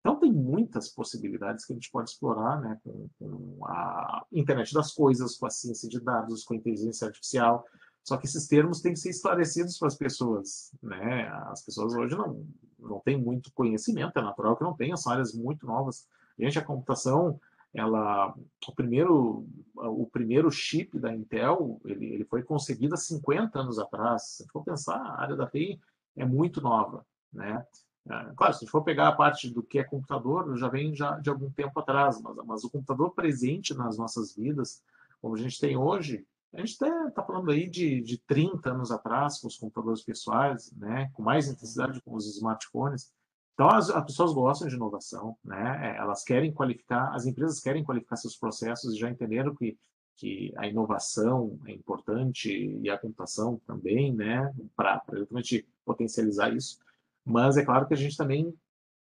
Então, 0.01 0.19
tem 0.19 0.33
muitas 0.33 0.89
possibilidades 0.89 1.65
que 1.65 1.73
a 1.73 1.77
gente 1.77 1.91
pode 1.91 2.11
explorar, 2.11 2.61
né? 2.61 2.81
Com, 2.83 3.09
com 3.19 3.67
a 3.67 4.25
internet 4.33 4.75
das 4.75 4.93
coisas, 4.93 5.37
com 5.37 5.47
a 5.47 5.51
ciência 5.51 5.89
de 5.89 6.01
dados, 6.01 6.43
com 6.43 6.55
a 6.55 6.57
inteligência 6.57 7.07
artificial. 7.07 7.65
Só 8.03 8.17
que 8.17 8.27
esses 8.27 8.49
termos 8.49 8.81
têm 8.81 8.93
que 8.93 8.99
ser 8.99 9.11
esclarecidos 9.11 9.79
para 9.79 9.89
as 9.89 9.97
pessoas, 9.97 10.75
né? 10.83 11.29
As 11.51 11.63
pessoas 11.63 11.95
hoje 11.95 12.17
não, 12.17 12.45
não 12.79 12.99
têm 13.01 13.17
muito 13.17 13.53
conhecimento, 13.53 14.19
é 14.19 14.23
natural 14.23 14.57
que 14.57 14.65
não 14.65 14.75
tenham, 14.75 14.97
são 14.97 15.13
áreas 15.13 15.33
muito 15.33 15.67
novas. 15.67 16.09
Gente, 16.39 16.59
a 16.59 16.65
computação 16.65 17.39
ela 17.73 18.35
o 18.67 18.75
primeiro 18.75 19.47
o 19.77 20.07
primeiro 20.07 20.51
chip 20.51 20.99
da 20.99 21.15
Intel 21.15 21.81
ele, 21.85 22.07
ele 22.07 22.25
foi 22.25 22.43
concebido 22.43 22.95
há 22.95 22.97
50 22.97 23.59
anos 23.59 23.79
atrás. 23.79 24.37
Se 24.37 24.49
for 24.49 24.65
pensar 24.65 24.97
a 24.97 25.21
área 25.21 25.37
da 25.37 25.47
TI 25.47 25.81
é 26.17 26.25
muito 26.25 26.61
nova 26.61 27.07
né? 27.33 27.65
É, 28.09 28.33
claro 28.35 28.55
se 28.55 28.67
for 28.67 28.83
pegar 28.83 29.09
a 29.09 29.13
parte 29.13 29.51
do 29.51 29.63
que 29.63 29.79
é 29.79 29.85
computador 29.85 30.57
já 30.57 30.69
vem 30.69 30.95
já 30.95 31.19
de 31.19 31.29
algum 31.29 31.51
tempo 31.51 31.79
atrás 31.79 32.21
mas, 32.21 32.37
mas 32.47 32.65
o 32.65 32.71
computador 32.71 33.13
presente 33.13 33.75
nas 33.75 33.99
nossas 33.99 34.35
vidas 34.35 34.83
como 35.21 35.35
a 35.35 35.39
gente 35.39 35.61
tem 35.61 35.77
hoje 35.77 36.27
a 36.53 36.59
gente 36.59 36.71
está 36.71 37.23
falando 37.23 37.51
aí 37.51 37.69
de, 37.69 38.01
de 38.01 38.19
30 38.19 38.71
anos 38.71 38.91
atrás, 38.91 39.39
com 39.39 39.47
os 39.47 39.57
computadores 39.57 40.03
pessoais, 40.03 40.73
né, 40.73 41.09
com 41.15 41.23
mais 41.23 41.47
intensidade 41.49 42.03
com 42.03 42.15
os 42.15 42.27
smartphones. 42.27 43.13
Então, 43.61 43.69
as, 43.69 43.91
as, 43.91 44.05
pessoas 44.07 44.33
gostam 44.33 44.67
de 44.69 44.75
inovação, 44.75 45.37
né? 45.45 45.95
elas 45.99 46.25
querem 46.25 46.51
qualificar, 46.51 47.15
as 47.15 47.27
empresas 47.27 47.61
querem 47.61 47.85
qualificar 47.85 48.17
seus 48.17 48.35
processos 48.35 48.95
e 48.95 48.99
já 48.99 49.11
entenderam 49.11 49.55
que, 49.55 49.79
que 50.17 50.51
a 50.57 50.67
inovação 50.67 51.61
é 51.67 51.73
importante 51.73 52.51
e 52.51 52.89
a 52.89 52.97
computação 52.97 53.61
também, 53.67 54.15
né, 54.15 54.51
para 54.75 55.03
exatamente 55.13 55.69
potencializar 55.85 56.57
isso. 56.57 56.79
Mas 57.23 57.59
é 57.59 57.63
claro 57.63 57.87
que 57.87 57.93
a 57.93 57.97
gente 57.99 58.17
também, 58.17 58.51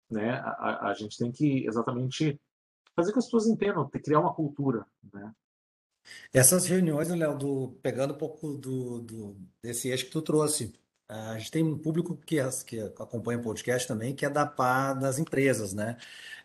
né, 0.10 0.36
a, 0.36 0.88
a 0.88 0.94
gente 0.94 1.18
tem 1.18 1.34
que 1.34 1.68
exatamente 1.68 2.40
fazer 2.96 3.12
com 3.12 3.16
que 3.16 3.20
as 3.20 3.26
pessoas 3.26 3.48
entendam, 3.48 3.90
criar 3.90 4.22
uma 4.22 4.34
cultura, 4.34 4.86
né? 5.12 5.36
Essas 6.32 6.66
reuniões, 6.66 7.10
Léo, 7.10 7.38
do, 7.38 7.78
pegando 7.82 8.14
um 8.14 8.18
pouco 8.18 8.54
do, 8.54 9.02
do, 9.02 9.38
desse 9.62 9.90
eixo 9.90 10.06
que 10.06 10.12
tu 10.12 10.22
trouxe, 10.22 10.72
a 11.08 11.38
gente 11.38 11.52
tem 11.52 11.64
um 11.64 11.78
público 11.78 12.16
que, 12.18 12.38
que 12.66 12.80
acompanha 12.80 13.40
o 13.40 13.44
podcast 13.44 13.88
também, 13.88 14.16
que 14.16 14.26
é 14.26 14.30
da 14.30 14.46
pá 14.46 14.94
das 14.94 15.20
empresas, 15.20 15.74
né? 15.74 15.98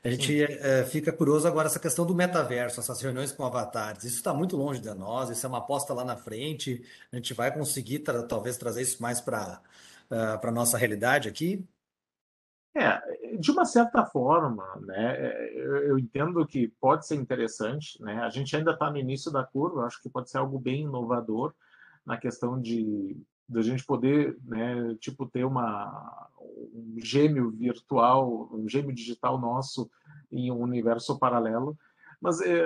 A 0.03 0.11
gente 0.11 0.43
é, 0.43 0.85
fica 0.85 1.13
curioso 1.13 1.47
agora 1.47 1.67
essa 1.67 1.81
questão 1.81 2.07
do 2.07 2.15
metaverso, 2.15 2.81
essas 2.81 3.01
reuniões 3.01 3.33
com 3.33 3.45
avatares. 3.45 4.05
Isso 4.05 4.17
está 4.17 4.33
muito 4.33 4.57
longe 4.57 4.81
de 4.81 4.93
nós, 4.95 5.31
isso 5.31 5.45
é 5.45 5.49
uma 5.49 5.59
aposta 5.59 5.93
lá 5.95 6.05
na 6.05 6.17
frente. 6.17 6.83
A 7.13 7.17
gente 7.17 7.35
vai 7.35 7.53
conseguir 7.53 8.01
tra 8.01 8.23
talvez 8.23 8.57
trazer 8.57 8.83
isso 8.83 9.03
mais 9.03 9.21
para 9.21 9.61
uh, 10.11 10.39
para 10.41 10.51
nossa 10.51 10.77
realidade 10.77 11.29
aqui? 11.29 11.67
É, 12.75 13.01
de 13.37 13.51
uma 13.51 13.65
certa 13.65 14.05
forma, 14.07 14.65
né, 14.83 15.17
é, 15.19 15.53
eu, 15.57 15.77
eu 15.89 15.99
entendo 15.99 16.47
que 16.47 16.69
pode 16.81 17.05
ser 17.05 17.17
interessante, 17.17 18.01
né, 18.01 18.21
a 18.23 18.31
gente 18.31 18.55
ainda 18.55 18.71
está 18.71 18.89
no 18.91 18.97
início 18.97 19.31
da 19.31 19.43
curva, 19.43 19.87
acho 19.87 20.01
que 20.01 20.09
pode 20.09 20.31
ser 20.31 20.39
algo 20.39 20.57
bem 20.57 20.83
inovador 20.83 21.53
na 22.07 22.17
questão 22.17 22.61
de 22.61 23.21
da 23.51 23.63
gente 23.63 23.85
poder, 23.85 24.39
né, 24.45 24.95
tipo, 25.01 25.27
ter 25.27 25.45
uma, 25.45 26.29
um 26.39 26.97
gêmeo 27.03 27.51
virtual, 27.51 28.49
um 28.53 28.69
gêmeo 28.69 28.95
digital 28.95 29.39
nosso 29.39 29.91
em 30.31 30.51
um 30.51 30.61
universo 30.61 31.19
paralelo. 31.19 31.77
Mas 32.21 32.41
é, 32.41 32.65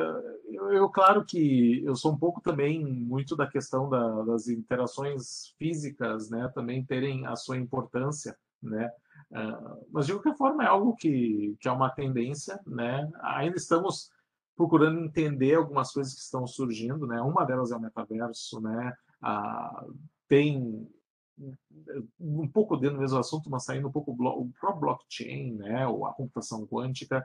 eu, 0.48 0.72
eu, 0.72 0.88
claro 0.88 1.24
que 1.24 1.82
eu 1.84 1.94
sou 1.94 2.12
um 2.12 2.18
pouco 2.18 2.40
também 2.40 2.84
muito 2.84 3.36
da 3.36 3.46
questão 3.46 3.88
da, 3.88 4.22
das 4.22 4.48
interações 4.48 5.54
físicas, 5.58 6.28
né, 6.28 6.50
também 6.54 6.84
terem 6.84 7.26
a 7.26 7.34
sua 7.36 7.56
importância, 7.56 8.36
né, 8.62 8.90
Uh, 9.30 9.86
mas 9.90 10.06
de 10.06 10.12
qualquer 10.12 10.36
forma 10.36 10.62
é 10.62 10.66
algo 10.66 10.94
que, 10.94 11.56
que 11.60 11.66
é 11.66 11.72
uma 11.72 11.90
tendência, 11.90 12.60
né? 12.64 13.10
Ainda 13.20 13.56
estamos 13.56 14.10
procurando 14.56 15.00
entender 15.00 15.54
algumas 15.54 15.92
coisas 15.92 16.14
que 16.14 16.20
estão 16.20 16.46
surgindo, 16.46 17.06
né? 17.06 17.20
Uma 17.20 17.44
delas 17.44 17.72
é 17.72 17.76
o 17.76 17.80
metaverso, 17.80 18.60
né? 18.60 18.92
Uh, 19.20 19.94
tem 20.28 20.88
um 22.20 22.48
pouco 22.48 22.76
dentro 22.76 22.96
do 22.96 23.02
mesmo 23.02 23.18
assunto, 23.18 23.50
mas 23.50 23.64
saindo 23.64 23.88
um 23.88 23.92
pouco 23.92 24.12
o 24.12 24.52
próprio 24.60 24.80
blockchain, 24.80 25.54
né? 25.54 25.86
Ou 25.86 26.06
a 26.06 26.12
computação 26.12 26.66
quântica. 26.66 27.24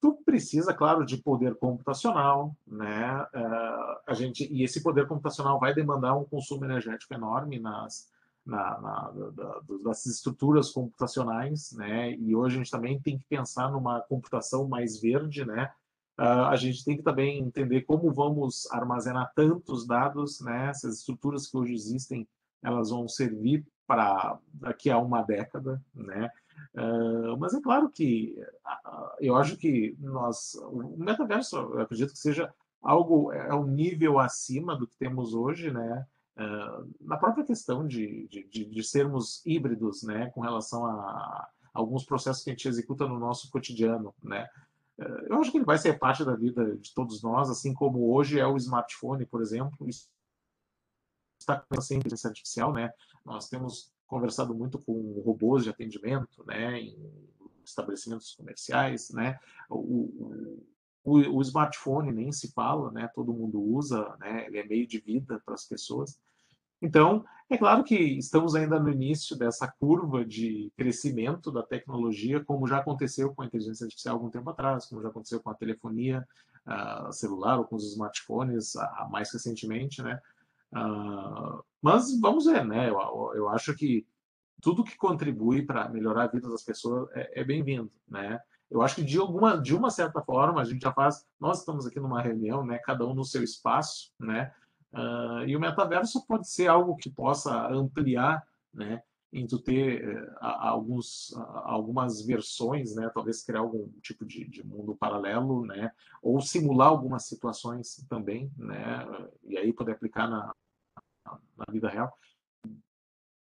Tu 0.00 0.12
precisa, 0.24 0.74
claro, 0.74 1.06
de 1.06 1.16
poder 1.16 1.54
computacional, 1.56 2.54
né? 2.66 3.22
Uh, 3.34 4.00
a 4.06 4.14
gente 4.14 4.52
e 4.52 4.62
esse 4.62 4.82
poder 4.82 5.06
computacional 5.06 5.58
vai 5.58 5.72
demandar 5.72 6.16
um 6.16 6.24
consumo 6.24 6.64
energético 6.64 7.14
enorme 7.14 7.58
nas 7.58 8.12
na, 8.44 8.78
na, 8.80 9.10
da, 9.30 9.60
das 9.82 10.04
estruturas 10.04 10.70
computacionais, 10.70 11.72
né? 11.72 12.12
E 12.14 12.36
hoje 12.36 12.56
a 12.56 12.58
gente 12.58 12.70
também 12.70 13.00
tem 13.00 13.18
que 13.18 13.24
pensar 13.24 13.70
numa 13.70 14.00
computação 14.02 14.68
mais 14.68 15.00
verde, 15.00 15.44
né? 15.44 15.72
Uh, 16.18 16.46
a 16.46 16.56
gente 16.56 16.84
tem 16.84 16.96
que 16.96 17.02
também 17.02 17.40
entender 17.40 17.82
como 17.82 18.12
vamos 18.12 18.70
armazenar 18.70 19.32
tantos 19.34 19.86
dados, 19.86 20.40
né? 20.40 20.68
Essas 20.68 20.98
estruturas 20.98 21.46
que 21.46 21.56
hoje 21.56 21.72
existem, 21.72 22.28
elas 22.64 22.90
vão 22.90 23.06
servir 23.06 23.64
para 23.86 24.38
daqui 24.52 24.90
a 24.90 24.98
uma 24.98 25.22
década, 25.22 25.80
né? 25.94 26.30
Uh, 26.74 27.36
mas 27.38 27.54
é 27.54 27.60
claro 27.60 27.88
que 27.88 28.34
uh, 28.66 29.10
eu 29.20 29.36
acho 29.36 29.56
que 29.56 29.96
nós, 30.00 30.54
o 30.54 30.96
metaverso, 30.96 31.56
eu 31.56 31.80
acredito 31.80 32.12
que 32.12 32.18
seja 32.18 32.52
algo 32.82 33.32
é 33.32 33.54
um 33.54 33.66
nível 33.66 34.18
acima 34.18 34.76
do 34.76 34.86
que 34.86 34.96
temos 34.96 35.34
hoje, 35.34 35.70
né? 35.70 36.06
Uh, 36.36 36.90
na 37.00 37.16
própria 37.16 37.44
questão 37.44 37.86
de, 37.86 38.26
de, 38.28 38.64
de, 38.64 38.82
sermos 38.82 39.44
híbridos, 39.46 40.02
né, 40.02 40.30
com 40.30 40.40
relação 40.40 40.84
a, 40.84 41.48
alguns 41.72 42.04
processos 42.04 42.42
que 42.42 42.50
a 42.50 42.52
gente 42.52 42.66
executa 42.66 43.06
no 43.06 43.20
nosso 43.20 43.48
cotidiano, 43.50 44.12
né. 44.20 44.48
Eu 45.28 45.40
acho 45.40 45.50
que 45.50 45.58
ele 45.58 45.64
vai 45.64 45.76
ser 45.76 45.98
parte 45.98 46.24
da 46.24 46.36
vida 46.36 46.76
de 46.76 46.94
todos 46.94 47.20
nós, 47.20 47.50
assim 47.50 47.74
como 47.74 48.12
hoje 48.12 48.38
é 48.38 48.46
o 48.46 48.56
smartphone, 48.56 49.26
por 49.26 49.42
exemplo, 49.42 49.76
está 51.44 51.64
a 51.70 51.94
inteligência 51.94 52.28
artificial, 52.28 52.72
né. 52.72 52.90
Nós 53.24 53.48
temos 53.48 53.92
conversado 54.06 54.54
muito 54.54 54.78
com 54.78 55.22
robôs 55.24 55.64
de 55.64 55.70
atendimento, 55.70 56.44
né, 56.46 56.80
em 56.80 56.96
estabelecimentos 57.64 58.34
comerciais, 58.34 59.10
né. 59.10 59.38
O, 59.68 60.58
o, 61.04 61.36
o, 61.36 61.42
smartphone 61.42 62.12
nem 62.12 62.32
se 62.32 62.50
fala, 62.52 62.90
né? 62.90 63.08
Todo 63.14 63.32
mundo 63.32 63.60
usa, 63.60 64.16
né? 64.18 64.46
Ele 64.46 64.58
é 64.58 64.66
meio 64.66 64.86
de 64.86 64.98
vida 64.98 65.40
para 65.44 65.54
as 65.54 65.66
pessoas. 65.66 66.18
Então, 66.80 67.24
é 67.48 67.56
claro 67.56 67.84
que 67.84 67.94
estamos 67.94 68.54
ainda 68.54 68.78
no 68.80 68.90
início 68.90 69.36
dessa 69.36 69.66
curva 69.66 70.24
de 70.24 70.72
crescimento 70.76 71.50
da 71.50 71.62
tecnologia, 71.62 72.42
como 72.44 72.66
já 72.66 72.78
aconteceu 72.78 73.34
com 73.34 73.42
a 73.42 73.46
inteligência 73.46 73.84
artificial 73.84 74.16
algum 74.16 74.30
tempo 74.30 74.48
atrás, 74.50 74.86
como 74.86 75.02
já 75.02 75.08
aconteceu 75.08 75.40
com 75.40 75.50
a 75.50 75.54
telefonia 75.54 76.26
uh, 76.66 77.12
celular 77.12 77.58
ou 77.58 77.64
com 77.64 77.76
os 77.76 77.90
smartphones 77.92 78.74
uh, 78.74 79.10
mais 79.10 79.32
recentemente, 79.32 80.02
né? 80.02 80.18
Uh, 80.74 81.62
mas 81.80 82.18
vamos 82.20 82.46
ver, 82.46 82.64
né? 82.64 82.90
Eu, 82.90 83.32
eu, 83.34 83.48
acho 83.48 83.74
que 83.74 84.06
tudo 84.60 84.82
que 84.82 84.96
contribui 84.96 85.62
para 85.62 85.88
melhorar 85.88 86.24
a 86.24 86.28
vida 86.28 86.48
das 86.48 86.64
pessoas 86.64 87.08
é, 87.12 87.40
é 87.40 87.44
bem-vindo, 87.44 87.92
né? 88.08 88.40
Eu 88.70 88.82
acho 88.82 88.96
que 88.96 89.04
de 89.04 89.18
alguma, 89.18 89.60
de 89.60 89.74
uma 89.74 89.90
certa 89.90 90.20
forma 90.22 90.60
a 90.60 90.64
gente 90.64 90.82
já 90.82 90.92
faz. 90.92 91.24
Nós 91.38 91.60
estamos 91.60 91.86
aqui 91.86 92.00
numa 92.00 92.20
reunião, 92.20 92.66
né? 92.66 92.78
Cada 92.78 93.06
um 93.06 93.14
no 93.14 93.24
seu 93.24 93.42
espaço, 93.42 94.12
né? 94.18 94.52
Uh, 94.92 95.46
e 95.46 95.56
o 95.56 95.60
metaverso 95.60 96.26
pode 96.26 96.48
ser 96.48 96.68
algo 96.68 96.96
que 96.96 97.10
possa 97.10 97.68
ampliar, 97.68 98.42
né? 98.72 99.02
Em 99.32 99.46
tu 99.46 99.58
ter 99.58 100.08
uh, 100.08 100.36
alguns, 100.40 101.30
uh, 101.32 101.40
algumas 101.64 102.24
versões, 102.24 102.94
né? 102.96 103.10
Talvez 103.14 103.44
criar 103.44 103.60
algum 103.60 103.88
tipo 104.00 104.24
de, 104.24 104.48
de, 104.48 104.66
mundo 104.66 104.96
paralelo, 104.96 105.64
né? 105.66 105.92
Ou 106.22 106.40
simular 106.40 106.88
algumas 106.88 107.26
situações 107.26 108.04
também, 108.08 108.50
né? 108.56 109.06
E 109.44 109.58
aí 109.58 109.72
poder 109.72 109.92
aplicar 109.92 110.28
na, 110.28 110.52
na 111.56 111.72
vida 111.72 111.88
real. 111.88 112.12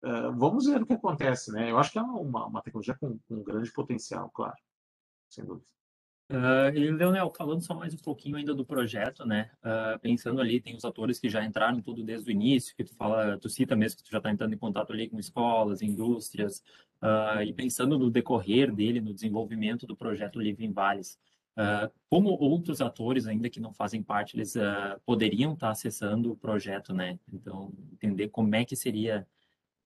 Uh, 0.03 0.31
vamos 0.37 0.65
ver 0.65 0.81
o 0.81 0.85
que 0.85 0.93
acontece, 0.93 1.51
né? 1.51 1.69
Eu 1.69 1.77
acho 1.77 1.91
que 1.91 1.99
é 1.99 2.01
uma, 2.01 2.45
uma 2.45 2.61
tecnologia 2.61 2.95
com, 2.97 3.19
com 3.27 3.35
um 3.35 3.43
grande 3.43 3.71
potencial, 3.71 4.29
claro 4.31 4.55
sem 5.29 5.45
dúvida. 5.45 5.67
Uh, 6.31 6.69
e, 6.75 6.91
Leonel, 6.91 7.31
falando 7.31 7.61
só 7.61 7.73
mais 7.73 7.91
um 7.93 7.97
pouquinho 7.97 8.35
ainda 8.35 8.53
do 8.53 8.63
projeto, 8.63 9.25
né? 9.25 9.49
Uh, 9.63 9.99
pensando 9.99 10.39
ali, 10.39 10.61
tem 10.61 10.75
os 10.75 10.85
atores 10.85 11.19
que 11.19 11.27
já 11.27 11.43
entraram 11.43 11.81
tudo 11.81 12.03
desde 12.03 12.29
o 12.29 12.31
início, 12.31 12.75
que 12.75 12.83
tu 12.83 12.93
fala, 12.95 13.37
tu 13.39 13.49
cita 13.49 13.75
mesmo 13.75 13.97
que 13.97 14.03
tu 14.03 14.11
já 14.11 14.19
está 14.19 14.29
entrando 14.29 14.53
em 14.53 14.57
contato 14.57 14.93
ali 14.93 15.09
com 15.09 15.19
escolas, 15.19 15.81
indústrias, 15.81 16.63
uh, 17.01 17.41
e 17.41 17.51
pensando 17.51 17.97
no 17.97 18.11
decorrer 18.11 18.71
dele, 18.71 19.01
no 19.01 19.11
desenvolvimento 19.11 19.87
do 19.87 19.95
projeto 19.95 20.39
Livre 20.39 20.63
em 20.65 20.71
Vales, 20.71 21.17
como 22.09 22.29
outros 22.29 22.81
atores 22.81 23.27
ainda 23.27 23.49
que 23.49 23.59
não 23.59 23.73
fazem 23.73 24.01
parte, 24.01 24.35
eles 24.35 24.55
poderiam 25.05 25.53
estar 25.53 25.67
tá 25.67 25.71
acessando 25.71 26.31
o 26.31 26.35
projeto, 26.35 26.93
né? 26.93 27.19
Então, 27.33 27.71
entender 27.93 28.29
como 28.29 28.55
é 28.55 28.63
que 28.63 28.75
seria 28.75 29.27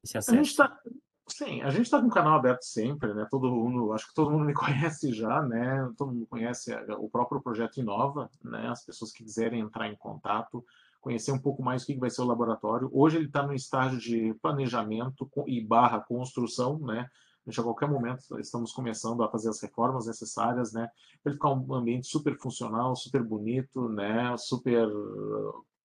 esse 0.04 0.18
acesso. 0.18 0.34
A 0.34 0.36
gente 0.36 0.50
está 0.50 0.80
Sim, 1.28 1.62
a 1.62 1.70
gente 1.70 1.84
está 1.84 2.02
com 2.02 2.08
o 2.08 2.12
canal 2.12 2.38
aberto 2.38 2.64
sempre, 2.64 3.14
né? 3.14 3.26
Todo 3.32 3.50
mundo, 3.50 3.94
acho 3.94 4.08
que 4.08 4.14
todo 4.14 4.30
mundo 4.30 4.46
me 4.46 4.54
conhece 4.54 5.14
já, 5.14 5.42
né? 5.42 5.90
Todo 5.98 6.12
mundo 6.12 6.28
conhece 6.28 6.76
o 7.00 7.10
próprio 7.10 7.42
projeto 7.42 7.78
Inova, 7.78 8.30
né? 8.44 8.68
As 8.68 8.86
pessoas 8.86 9.12
que 9.12 9.24
quiserem 9.24 9.62
entrar 9.62 9.88
em 9.88 9.96
contato, 9.96 10.66
conhecer 11.00 11.32
um 11.32 11.40
pouco 11.40 11.64
mais 11.64 11.84
o 11.84 11.86
que 11.86 11.98
vai 11.98 12.10
ser 12.10 12.22
o 12.22 12.26
laboratório. 12.26 12.90
Hoje 12.92 13.18
ele 13.18 13.28
está 13.28 13.42
no 13.42 13.54
estágio 13.54 14.00
de 14.00 14.34
planejamento 14.42 15.30
e 15.48 15.62
barra 15.62 16.02
construção, 16.02 16.78
né? 16.80 17.10
A 17.46 17.50
gente, 17.50 17.60
a 17.60 17.64
qualquer 17.64 17.90
momento 17.90 18.40
estamos 18.40 18.72
começando 18.72 19.22
a 19.22 19.30
fazer 19.30 19.50
as 19.50 19.62
reformas 19.62 20.08
necessárias, 20.08 20.72
né? 20.72 20.90
Para 21.22 21.32
ele 21.32 21.36
ficar 21.36 21.52
um 21.52 21.74
ambiente 21.74 22.08
super 22.08 22.38
funcional, 22.38 22.96
super 22.96 23.22
bonito, 23.22 23.90
né? 23.90 24.36
Super 24.38 24.90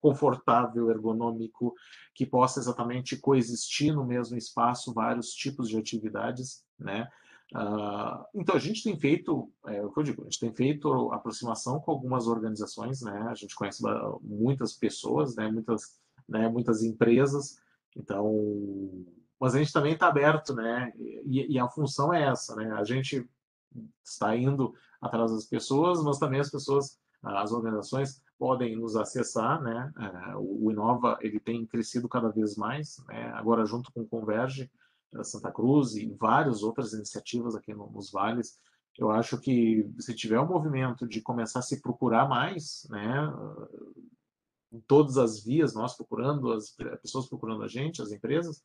confortável, 0.00 0.90
ergonômico, 0.90 1.74
que 2.14 2.24
possa 2.24 2.60
exatamente 2.60 3.16
coexistir 3.16 3.92
no 3.92 4.06
mesmo 4.06 4.36
espaço 4.36 4.94
vários 4.94 5.32
tipos 5.32 5.68
de 5.68 5.76
atividades, 5.76 6.64
né? 6.78 7.08
Uh, 7.54 8.22
então 8.34 8.54
a 8.54 8.58
gente 8.58 8.84
tem 8.84 8.98
feito, 8.98 9.50
é 9.66 9.82
o 9.82 9.90
que 9.90 9.98
eu 9.98 10.04
digo, 10.04 10.20
a 10.20 10.24
gente 10.24 10.38
tem 10.38 10.52
feito 10.52 11.10
aproximação 11.12 11.80
com 11.80 11.90
algumas 11.90 12.26
organizações, 12.26 13.00
né? 13.00 13.26
A 13.28 13.34
gente 13.34 13.54
conhece 13.54 13.82
muitas 14.22 14.74
pessoas, 14.74 15.34
né? 15.34 15.50
Muitas, 15.50 15.98
né? 16.28 16.48
Muitas 16.48 16.82
empresas. 16.82 17.58
Então, 17.96 19.04
mas 19.40 19.54
a 19.54 19.58
gente 19.58 19.72
também 19.72 19.92
está 19.92 20.08
aberto, 20.08 20.54
né? 20.54 20.92
E, 20.96 21.54
e, 21.54 21.58
a 21.58 21.68
função 21.68 22.12
é 22.12 22.22
essa, 22.24 22.56
né? 22.56 22.72
A 22.72 22.84
gente 22.84 23.28
está 24.04 24.36
indo 24.36 24.74
atrás 25.00 25.30
das 25.30 25.44
pessoas, 25.44 26.02
mas 26.02 26.18
também 26.18 26.40
as 26.40 26.50
pessoas 26.50 26.98
as 27.22 27.50
organizações 27.50 28.22
podem 28.38 28.76
nos 28.76 28.96
acessar, 28.96 29.60
né? 29.62 29.92
O 30.36 30.70
Inova 30.70 31.18
ele 31.20 31.40
tem 31.40 31.66
crescido 31.66 32.08
cada 32.08 32.28
vez 32.28 32.56
mais, 32.56 33.02
né? 33.08 33.30
Agora 33.34 33.66
junto 33.66 33.92
com 33.92 34.02
o 34.02 34.08
Converge, 34.08 34.70
Santa 35.22 35.50
Cruz 35.50 35.94
e 35.96 36.06
várias 36.06 36.62
outras 36.62 36.92
iniciativas 36.92 37.54
aqui 37.54 37.74
nos 37.74 38.10
vales, 38.10 38.58
eu 38.98 39.10
acho 39.12 39.38
que 39.38 39.88
se 40.00 40.12
tiver 40.12 40.40
um 40.40 40.48
movimento 40.48 41.06
de 41.06 41.20
começar 41.20 41.60
a 41.60 41.62
se 41.62 41.80
procurar 41.80 42.28
mais, 42.28 42.84
né, 42.90 43.32
em 44.72 44.80
todas 44.80 45.16
as 45.16 45.42
vias, 45.42 45.72
nós 45.72 45.96
procurando, 45.96 46.52
as 46.52 46.76
pessoas 47.00 47.28
procurando 47.28 47.62
a 47.62 47.68
gente, 47.68 48.02
as 48.02 48.10
empresas, 48.10 48.62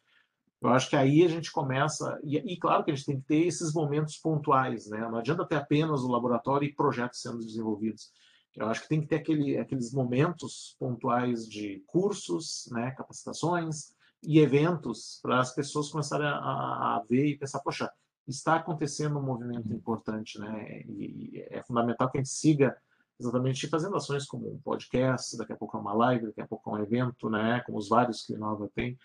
eu 0.63 0.69
acho 0.69 0.89
que 0.89 0.95
aí 0.95 1.25
a 1.25 1.27
gente 1.27 1.51
começa, 1.51 2.17
e, 2.23 2.37
e, 2.37 2.57
claro 2.57 2.85
que 2.85 2.91
a 2.91 2.95
gente 2.95 3.05
tem 3.05 3.19
que 3.19 3.27
ter 3.27 3.45
esses 3.45 3.73
momentos 3.73 4.17
pontuais, 4.17 4.89
né? 4.89 4.99
Não 4.99 5.17
adianta 5.17 5.45
ter 5.45 5.57
apenas 5.57 6.01
o 6.01 6.07
laboratório 6.07 6.65
e 6.65 6.73
projetos 6.73 7.21
sendo 7.21 7.39
desenvolvidos. 7.39 8.11
Eu 8.55 8.67
acho 8.67 8.81
que 8.83 8.87
tem 8.87 9.01
que 9.01 9.07
ter 9.07 9.17
aquele, 9.17 9.57
aqueles 9.57 9.91
momentos 9.91 10.75
pontuais 10.79 11.49
de 11.49 11.83
cursos, 11.87 12.69
né, 12.71 12.91
capacitações 12.91 13.93
e 14.21 14.39
eventos 14.39 15.19
para 15.21 15.39
as 15.39 15.53
pessoas 15.53 15.89
começarem 15.89 16.27
a, 16.27 16.37
a, 16.37 17.03
ver 17.09 17.25
e 17.25 17.37
pensar, 17.37 17.59
poxa, 17.59 17.91
está 18.25 18.55
acontecendo 18.55 19.19
um 19.19 19.23
movimento 19.23 19.67
uhum. 19.67 19.75
importante, 19.75 20.39
né? 20.39 20.81
E, 20.87 21.45
é 21.49 21.61
fundamental 21.63 22.09
que 22.09 22.17
a 22.17 22.21
gente 22.21 22.29
siga 22.29 22.77
exatamente 23.19 23.67
fazendo 23.67 23.97
ações 23.97 24.25
como 24.25 24.49
um 24.49 24.59
podcast, 24.59 25.35
daqui 25.35 25.51
a 25.51 25.57
pouco 25.57 25.75
é 25.77 25.81
uma 25.81 25.93
live, 25.93 26.27
daqui 26.27 26.41
a 26.41 26.47
pouco 26.47 26.69
é 26.69 26.73
um 26.73 26.83
evento, 26.83 27.29
né? 27.29 27.61
Como 27.65 27.77
os 27.77 27.89
vários 27.89 28.21
que 28.25 28.33
a 28.33 28.37
Nova 28.37 28.69
tem. 28.73 28.97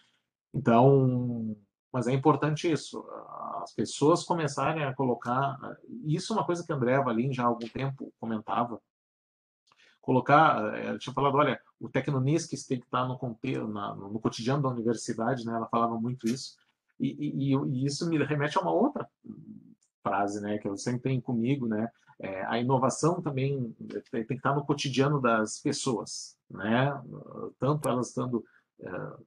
Então, 0.54 1.56
mas 1.92 2.06
é 2.06 2.12
importante 2.12 2.70
isso, 2.70 3.04
as 3.62 3.72
pessoas 3.74 4.24
começarem 4.24 4.84
a 4.84 4.94
colocar. 4.94 5.58
Isso 6.06 6.32
é 6.32 6.36
uma 6.36 6.46
coisa 6.46 6.64
que 6.64 6.72
André 6.72 7.02
Valim 7.02 7.32
já 7.32 7.44
há 7.44 7.46
algum 7.46 7.68
tempo 7.68 8.12
comentava. 8.18 8.80
Colocar, 10.00 10.74
eh, 10.74 10.86
ela 10.86 10.98
tinha 10.98 11.12
falado, 11.12 11.36
olha, 11.36 11.60
o 11.78 11.88
Tecnonisques 11.88 12.66
tem 12.66 12.80
que 12.80 12.86
estar 12.86 13.06
no, 13.06 13.14
no 13.14 14.20
cotidiano 14.20 14.62
da 14.62 14.70
universidade, 14.70 15.44
né? 15.44 15.54
Ela 15.54 15.68
falava 15.68 16.00
muito 16.00 16.26
isso 16.26 16.56
e, 16.98 17.52
e, 17.52 17.54
e, 17.54 17.86
isso 17.86 18.08
me 18.08 18.18
remete 18.24 18.58
a 18.58 18.60
uma 18.60 18.72
outra 18.72 19.08
frase, 20.02 20.40
né, 20.40 20.58
que 20.58 20.68
eu 20.68 20.76
sempre 20.76 21.02
tenho 21.02 21.22
comigo, 21.22 21.66
né, 21.66 21.88
é, 22.20 22.44
a 22.46 22.58
inovação 22.58 23.22
também 23.22 23.74
tem 24.10 24.24
que 24.24 24.34
estar 24.34 24.54
no 24.54 24.64
cotidiano 24.64 25.20
das 25.20 25.60
pessoas, 25.60 26.36
né, 26.50 26.92
tanto 27.58 27.88
elas 27.88 28.08
estando 28.08 28.44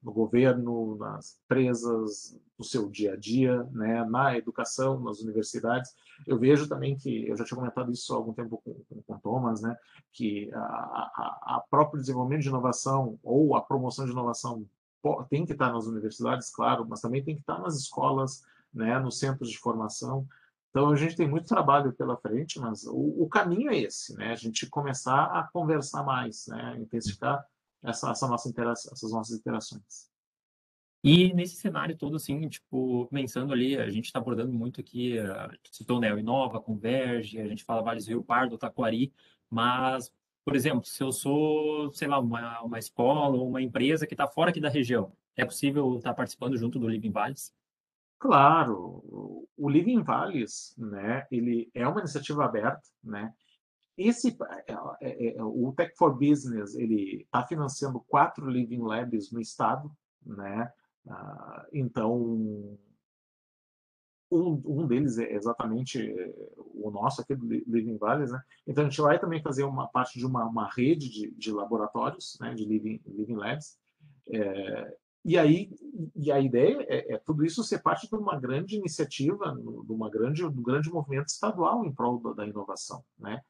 no 0.02 0.12
governo, 0.12 0.96
nas 0.96 1.38
empresas, 1.44 2.38
no 2.58 2.64
seu 2.64 2.88
dia 2.88 3.12
a 3.12 3.16
dia, 3.16 3.62
né, 3.72 4.04
na 4.04 4.36
educação, 4.36 4.98
nas 5.00 5.20
universidades. 5.20 5.94
Eu 6.26 6.38
vejo 6.38 6.68
também 6.68 6.96
que, 6.96 7.28
eu 7.28 7.36
já 7.36 7.44
tinha 7.44 7.58
comentado 7.58 7.92
isso 7.92 8.12
há 8.12 8.16
algum 8.16 8.32
tempo 8.32 8.62
com, 8.64 8.74
com, 8.88 9.02
com 9.02 9.18
Thomas, 9.18 9.60
né, 9.60 9.76
que 10.12 10.50
a, 10.54 10.58
a, 10.58 11.56
a 11.56 11.64
próprio 11.70 12.00
desenvolvimento 12.00 12.42
de 12.42 12.48
inovação 12.48 13.18
ou 13.22 13.54
a 13.54 13.60
promoção 13.60 14.06
de 14.06 14.12
inovação 14.12 14.64
tem 15.28 15.44
que 15.44 15.52
estar 15.52 15.72
nas 15.72 15.86
universidades, 15.86 16.50
claro, 16.50 16.86
mas 16.88 17.00
também 17.00 17.22
tem 17.22 17.34
que 17.34 17.42
estar 17.42 17.58
nas 17.58 17.76
escolas, 17.76 18.44
né, 18.72 18.98
nos 19.00 19.18
centros 19.18 19.50
de 19.50 19.58
formação. 19.58 20.26
Então 20.70 20.88
a 20.88 20.96
gente 20.96 21.16
tem 21.16 21.28
muito 21.28 21.46
trabalho 21.46 21.92
pela 21.92 22.16
frente, 22.16 22.58
mas 22.58 22.84
o, 22.84 23.22
o 23.22 23.28
caminho 23.28 23.70
é 23.70 23.76
esse, 23.76 24.16
né? 24.16 24.32
A 24.32 24.36
gente 24.36 24.66
começar 24.70 25.24
a 25.24 25.42
conversar 25.52 26.02
mais, 26.02 26.46
né? 26.46 26.78
Intensificar 26.78 27.44
essa, 27.82 28.10
essa 28.10 28.28
nossa 28.28 28.48
interação, 28.48 28.92
essas 28.92 29.12
nossas 29.12 29.38
interações. 29.38 30.10
E 31.04 31.32
nesse 31.34 31.56
cenário 31.56 31.96
todo, 31.96 32.16
assim, 32.16 32.48
tipo, 32.48 33.08
pensando 33.08 33.52
ali, 33.52 33.76
a 33.76 33.90
gente 33.90 34.06
está 34.06 34.20
abordando 34.20 34.52
muito 34.52 34.80
aqui, 34.80 35.16
citou 35.70 35.98
Neo 35.98 36.18
Inova, 36.18 36.60
Converge, 36.60 37.40
a 37.40 37.48
gente 37.48 37.64
fala 37.64 37.82
vários 37.82 38.06
Rio 38.06 38.22
Pardo, 38.22 38.56
Taquari, 38.56 39.12
mas 39.50 40.12
por 40.44 40.56
exemplo, 40.56 40.84
se 40.84 41.02
eu 41.02 41.12
sou, 41.12 41.92
sei 41.92 42.08
lá, 42.08 42.18
uma, 42.18 42.62
uma 42.62 42.78
escola 42.78 43.36
ou 43.36 43.48
uma 43.48 43.62
empresa 43.62 44.06
que 44.06 44.14
está 44.14 44.26
fora 44.26 44.50
aqui 44.50 44.60
da 44.60 44.68
região, 44.68 45.12
é 45.36 45.44
possível 45.44 45.96
estar 45.96 46.10
tá 46.10 46.14
participando 46.14 46.56
junto 46.56 46.78
do 46.78 46.88
Living 46.88 47.12
Valles? 47.12 47.54
Claro, 48.18 49.46
o 49.56 49.68
Living 49.68 50.02
Valles, 50.02 50.74
né, 50.78 51.26
ele 51.30 51.70
é 51.74 51.86
uma 51.86 52.00
iniciativa 52.00 52.44
aberta, 52.44 52.82
né, 53.02 53.32
esse, 53.96 54.36
é, 54.66 54.72
é, 55.00 55.36
é, 55.36 55.42
o 55.42 55.72
Tech 55.72 55.94
for 55.96 56.14
Business, 56.14 56.74
ele 56.74 57.22
está 57.22 57.46
financiando 57.46 58.00
quatro 58.00 58.48
Living 58.48 58.82
Labs 58.82 59.30
no 59.30 59.40
estado, 59.40 59.90
né, 60.24 60.72
ah, 61.08 61.66
então 61.72 62.78
um, 64.32 64.62
um 64.64 64.86
deles 64.86 65.18
é 65.18 65.34
exatamente 65.34 66.14
o 66.56 66.90
nosso 66.90 67.20
aqui 67.20 67.34
do 67.34 67.46
Living 67.46 67.98
Valleys, 67.98 68.32
né? 68.32 68.40
Então 68.66 68.84
a 68.84 68.88
gente 68.88 69.00
vai 69.00 69.18
também 69.18 69.42
fazer 69.42 69.64
uma 69.64 69.86
parte 69.88 70.18
de 70.18 70.24
uma, 70.24 70.44
uma 70.46 70.68
rede 70.70 71.10
de, 71.10 71.30
de 71.32 71.52
laboratórios, 71.52 72.38
né? 72.40 72.54
De 72.54 72.64
Living, 72.64 73.00
living 73.06 73.36
Labs. 73.36 73.78
É, 74.32 74.96
e 75.24 75.38
aí, 75.38 75.70
e 76.16 76.32
a 76.32 76.40
ideia 76.40 76.84
é, 76.88 77.14
é, 77.14 77.18
tudo 77.18 77.44
isso 77.44 77.62
ser 77.62 77.80
parte 77.80 78.08
de 78.08 78.14
uma 78.16 78.38
grande 78.40 78.76
iniciativa, 78.76 79.54
de 79.54 79.92
uma 79.92 80.10
grande, 80.10 80.44
um 80.44 80.62
grande 80.62 80.90
movimento 80.90 81.28
estadual 81.28 81.84
em 81.84 81.92
prol 81.92 82.18
da, 82.20 82.32
da 82.32 82.46
inovação, 82.46 83.04
né? 83.18 83.40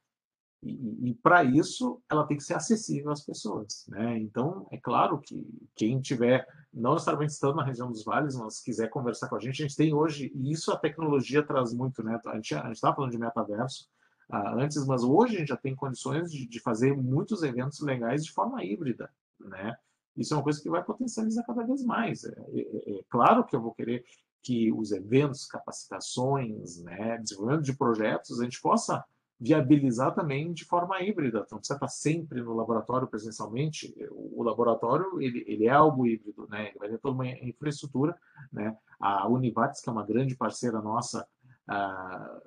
E, 0.62 1.10
e 1.10 1.14
para 1.14 1.42
isso, 1.42 2.00
ela 2.08 2.24
tem 2.24 2.36
que 2.36 2.44
ser 2.44 2.54
acessível 2.54 3.10
às 3.10 3.24
pessoas. 3.24 3.84
Né? 3.88 4.18
Então, 4.18 4.66
é 4.70 4.78
claro 4.78 5.18
que 5.18 5.44
quem 5.74 6.00
tiver, 6.00 6.46
não 6.72 6.92
necessariamente 6.92 7.32
estando 7.32 7.56
na 7.56 7.64
região 7.64 7.90
dos 7.90 8.04
vales, 8.04 8.36
mas 8.36 8.60
quiser 8.60 8.88
conversar 8.88 9.28
com 9.28 9.36
a 9.36 9.40
gente, 9.40 9.62
a 9.62 9.66
gente 9.66 9.76
tem 9.76 9.92
hoje, 9.92 10.30
e 10.34 10.52
isso 10.52 10.70
a 10.70 10.78
tecnologia 10.78 11.42
traz 11.42 11.74
muito, 11.74 12.02
né? 12.02 12.20
A 12.26 12.36
gente 12.36 12.54
estava 12.70 12.94
falando 12.94 13.10
de 13.10 13.18
metaverso 13.18 13.88
uh, 14.30 14.58
antes, 14.58 14.86
mas 14.86 15.02
hoje 15.02 15.36
a 15.36 15.38
gente 15.40 15.48
já 15.48 15.56
tem 15.56 15.74
condições 15.74 16.30
de, 16.30 16.46
de 16.46 16.60
fazer 16.60 16.96
muitos 16.96 17.42
eventos 17.42 17.80
legais 17.80 18.24
de 18.24 18.30
forma 18.30 18.64
híbrida. 18.64 19.10
Né? 19.40 19.76
Isso 20.16 20.32
é 20.32 20.36
uma 20.36 20.44
coisa 20.44 20.62
que 20.62 20.70
vai 20.70 20.84
potencializar 20.84 21.42
cada 21.42 21.64
vez 21.64 21.84
mais. 21.84 22.24
É, 22.24 22.30
é, 22.30 22.98
é 22.98 23.04
claro 23.08 23.44
que 23.44 23.56
eu 23.56 23.60
vou 23.60 23.74
querer 23.74 24.04
que 24.42 24.72
os 24.72 24.92
eventos, 24.92 25.46
capacitações, 25.46 26.82
né, 26.82 27.18
desenvolvimento 27.18 27.64
de 27.64 27.76
projetos, 27.76 28.40
a 28.40 28.44
gente 28.44 28.60
possa 28.60 29.04
viabilizar 29.42 30.14
também 30.14 30.52
de 30.52 30.64
forma 30.64 31.02
híbrida. 31.02 31.42
Então, 31.44 31.58
você 31.60 31.74
está 31.74 31.88
sempre 31.88 32.40
no 32.40 32.54
laboratório 32.54 33.08
presencialmente, 33.08 33.92
o 34.08 34.40
laboratório 34.40 35.20
ele, 35.20 35.44
ele 35.48 35.66
é 35.66 35.70
algo 35.70 36.06
híbrido, 36.06 36.46
né? 36.48 36.68
ele 36.68 36.78
vai 36.78 36.88
ter 36.88 36.98
toda 36.98 37.14
uma 37.14 37.26
infraestrutura. 37.26 38.16
Né? 38.52 38.76
A 39.00 39.26
Univates, 39.26 39.80
que 39.80 39.88
é 39.88 39.92
uma 39.92 40.06
grande 40.06 40.36
parceira 40.36 40.80
nossa, 40.80 41.26
ah, 41.66 42.40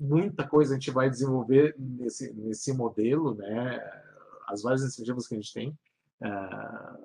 muita 0.00 0.46
coisa 0.48 0.74
a 0.74 0.78
gente 0.78 0.90
vai 0.90 1.08
desenvolver 1.08 1.76
nesse, 1.78 2.34
nesse 2.34 2.72
modelo, 2.72 3.36
né? 3.36 3.80
as 4.48 4.62
várias 4.62 4.82
iniciativas 4.82 5.28
que 5.28 5.34
a 5.36 5.38
gente 5.38 5.54
tem. 5.54 5.78
Ah, 6.20 6.98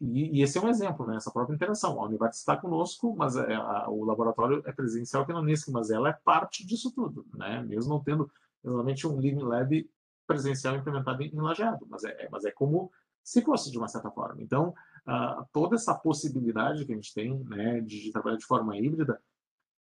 e, 0.00 0.38
e, 0.38 0.42
esse 0.42 0.56
é 0.56 0.60
um 0.60 0.68
exemplo, 0.70 1.06
né? 1.06 1.16
essa 1.16 1.30
própria 1.30 1.54
interação. 1.54 2.00
A 2.00 2.06
Univates 2.06 2.38
está 2.38 2.56
conosco, 2.56 3.14
mas 3.14 3.36
é, 3.36 3.54
a, 3.54 3.90
o 3.90 4.04
laboratório 4.04 4.62
é 4.64 4.72
presencial 4.72 5.22
aqui 5.22 5.34
no 5.34 5.42
NISC, 5.42 5.70
mas 5.70 5.90
ela 5.90 6.08
é 6.08 6.18
parte 6.24 6.66
disso 6.66 6.90
tudo, 6.94 7.26
né? 7.34 7.62
mesmo 7.62 7.92
não 7.92 8.02
tendo 8.02 8.30
exatamente 8.64 9.06
um 9.06 9.20
Living 9.20 9.42
Lab 9.42 9.90
presencial 10.26 10.76
implementado 10.76 11.22
em 11.22 11.30
Lajeado, 11.34 11.86
mas 11.88 12.04
é, 12.04 12.24
é, 12.24 12.28
mas 12.30 12.44
é 12.44 12.50
como 12.50 12.90
se 13.22 13.42
fosse 13.42 13.70
de 13.70 13.78
uma 13.78 13.88
certa 13.88 14.10
forma. 14.10 14.42
Então, 14.42 14.74
uh, 15.06 15.44
toda 15.52 15.76
essa 15.76 15.94
possibilidade 15.94 16.84
que 16.84 16.92
a 16.92 16.94
gente 16.94 17.12
tem 17.14 17.38
né, 17.44 17.80
de, 17.80 18.02
de, 18.02 18.12
trabalhar 18.12 18.36
de 18.36 18.44
forma 18.44 18.76
híbrida, 18.76 19.20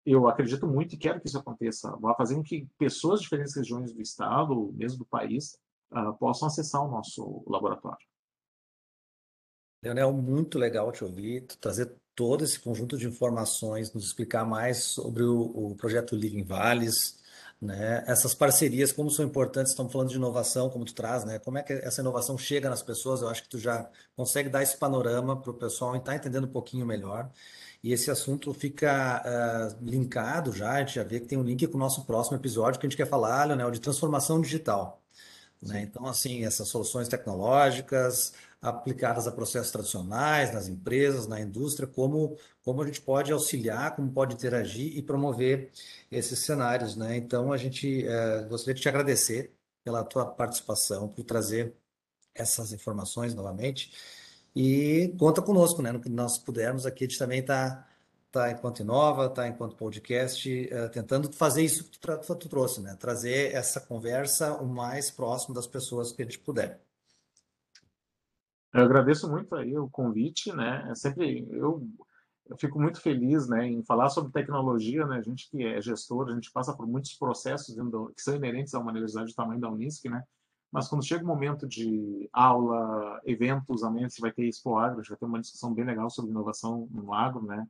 eu 0.05 0.27
acredito 0.27 0.65
muito 0.65 0.95
e 0.95 0.97
quero 0.97 1.19
que 1.19 1.27
isso 1.27 1.37
aconteça. 1.37 1.97
Fazer 2.17 2.35
com 2.35 2.43
que 2.43 2.67
pessoas 2.77 3.19
de 3.19 3.25
diferentes 3.25 3.55
regiões 3.55 3.93
do 3.93 4.01
estado, 4.01 4.57
ou 4.57 4.71
mesmo 4.71 4.99
do 4.99 5.05
país, 5.05 5.59
uh, 5.91 6.13
possam 6.17 6.47
acessar 6.47 6.81
o 6.81 6.89
nosso 6.89 7.43
laboratório. 7.47 8.05
Leonel, 9.83 10.13
muito 10.13 10.57
legal 10.57 10.91
te 10.91 11.03
ouvir, 11.03 11.45
trazer 11.59 11.93
todo 12.15 12.43
esse 12.43 12.59
conjunto 12.59 12.97
de 12.97 13.07
informações, 13.07 13.93
nos 13.93 14.07
explicar 14.07 14.43
mais 14.45 14.83
sobre 14.83 15.23
o, 15.23 15.41
o 15.41 15.75
projeto 15.75 16.15
Living 16.15 16.43
Vales, 16.43 17.19
né? 17.61 18.03
Essas 18.07 18.35
parcerias, 18.35 18.91
como 18.91 19.09
são 19.09 19.25
importantes, 19.25 19.71
estamos 19.71 19.91
falando 19.91 20.09
de 20.09 20.15
inovação, 20.15 20.69
como 20.69 20.85
tu 20.85 20.93
traz, 20.93 21.25
né? 21.25 21.39
Como 21.39 21.57
é 21.57 21.63
que 21.63 21.73
essa 21.73 22.01
inovação 22.01 22.37
chega 22.37 22.69
nas 22.69 22.83
pessoas? 22.83 23.21
Eu 23.21 23.29
acho 23.29 23.43
que 23.43 23.49
tu 23.49 23.59
já 23.59 23.89
consegue 24.15 24.49
dar 24.49 24.61
esse 24.61 24.77
panorama 24.77 25.41
para 25.41 25.51
o 25.51 25.53
pessoal 25.53 25.95
estar 25.95 26.15
entendendo 26.15 26.45
um 26.45 26.51
pouquinho 26.51 26.85
melhor. 26.85 27.29
E 27.83 27.93
esse 27.93 28.11
assunto 28.11 28.53
fica 28.53 29.23
uh, 29.25 29.85
linkado 29.85 30.51
já, 30.51 30.73
a 30.73 30.79
gente 30.79 30.95
já 30.95 31.03
vê 31.03 31.19
que 31.19 31.27
tem 31.27 31.37
um 31.37 31.43
link 31.43 31.65
com 31.67 31.77
o 31.77 31.79
nosso 31.79 32.05
próximo 32.05 32.37
episódio 32.37 32.79
que 32.79 32.85
a 32.85 32.89
gente 32.89 32.97
quer 32.97 33.07
falar, 33.07 33.45
Leonel, 33.45 33.71
de 33.71 33.79
transformação 33.79 34.41
digital. 34.41 35.01
Né? 35.61 35.81
Então, 35.81 36.05
assim, 36.05 36.45
essas 36.45 36.67
soluções 36.67 37.07
tecnológicas 37.07 38.33
aplicadas 38.61 39.27
a 39.27 39.31
processos 39.31 39.71
tradicionais, 39.71 40.53
nas 40.53 40.67
empresas, 40.67 41.27
na 41.27 41.39
indústria, 41.39 41.87
como, 41.87 42.37
como 42.63 42.81
a 42.81 42.85
gente 42.85 43.01
pode 43.01 43.31
auxiliar, 43.31 43.95
como 43.95 44.11
pode 44.11 44.33
interagir 44.33 44.97
e 44.97 45.01
promover 45.01 45.71
esses 46.11 46.39
cenários. 46.39 46.95
Né? 46.95 47.17
Então, 47.17 47.51
a 47.53 47.57
gente 47.57 48.05
é, 48.07 48.43
gostaria 48.43 48.73
de 48.75 48.81
te 48.81 48.89
agradecer 48.89 49.53
pela 49.83 50.03
tua 50.03 50.25
participação, 50.25 51.07
por 51.07 51.23
trazer 51.23 51.73
essas 52.35 52.73
informações 52.73 53.33
novamente. 53.33 53.91
E 54.55 55.13
conta 55.19 55.41
conosco, 55.41 55.81
né? 55.81 55.91
No 55.91 56.01
que 56.01 56.09
nós 56.09 56.37
pudermos 56.37 56.85
aqui, 56.85 57.05
a 57.05 57.07
gente 57.07 57.19
também 57.19 57.39
está 57.39 57.87
está 58.27 58.51
enquanto 58.51 58.81
Inova, 58.81 59.27
está 59.27 59.47
enquanto 59.47 59.75
podcast, 59.75 60.69
uh, 60.71 60.89
tentando 60.89 61.31
fazer 61.33 61.63
isso 61.63 61.85
que 61.85 61.97
tu, 61.99 62.35
tu, 62.35 62.49
trouxe, 62.49 62.81
né? 62.81 62.95
Trazer 62.99 63.53
essa 63.53 63.79
conversa 63.79 64.53
o 64.53 64.67
mais 64.67 65.09
próximo 65.09 65.55
das 65.55 65.67
pessoas 65.67 66.11
que 66.11 66.21
a 66.21 66.25
gente 66.25 66.39
puder. 66.39 66.86
Eu 68.77 68.83
agradeço 68.83 69.27
muito 69.27 69.55
aí 69.55 69.75
o 69.75 69.89
convite, 69.89 70.53
né? 70.53 70.87
É 70.91 70.93
sempre 70.93 71.47
eu, 71.49 71.89
eu 72.45 72.57
fico 72.57 72.79
muito 72.79 73.01
feliz, 73.01 73.47
né, 73.47 73.65
em 73.65 73.83
falar 73.83 74.09
sobre 74.09 74.31
tecnologia, 74.31 75.03
né? 75.07 75.17
A 75.17 75.21
gente 75.21 75.49
que 75.49 75.65
é 75.65 75.81
gestor, 75.81 76.29
a 76.29 76.35
gente 76.35 76.51
passa 76.51 76.75
por 76.75 76.85
muitos 76.85 77.15
processos 77.15 77.75
do, 77.75 78.13
que 78.15 78.21
são 78.21 78.35
inerentes 78.35 78.75
a 78.75 78.79
uma 78.79 78.91
universidade 78.91 79.31
do 79.31 79.35
tamanho 79.35 79.59
da 79.59 79.71
Unisc, 79.71 80.05
né? 80.07 80.23
Mas 80.71 80.87
quando 80.87 81.03
chega 81.03 81.23
o 81.23 81.27
momento 81.27 81.67
de 81.67 82.29
aula, 82.31 83.19
eventos, 83.25 83.83
amanhã 83.83 84.07
você 84.07 84.21
vai 84.21 84.31
ter 84.31 84.45
Expo 84.45 84.77
Agro, 84.77 84.99
a 84.99 85.01
gente 85.01 85.09
vai 85.09 85.17
ter 85.17 85.25
uma 85.25 85.41
discussão 85.41 85.73
bem 85.73 85.85
legal 85.85 86.09
sobre 86.11 86.29
inovação 86.29 86.87
no 86.91 87.13
agro, 87.13 87.43
né? 87.43 87.65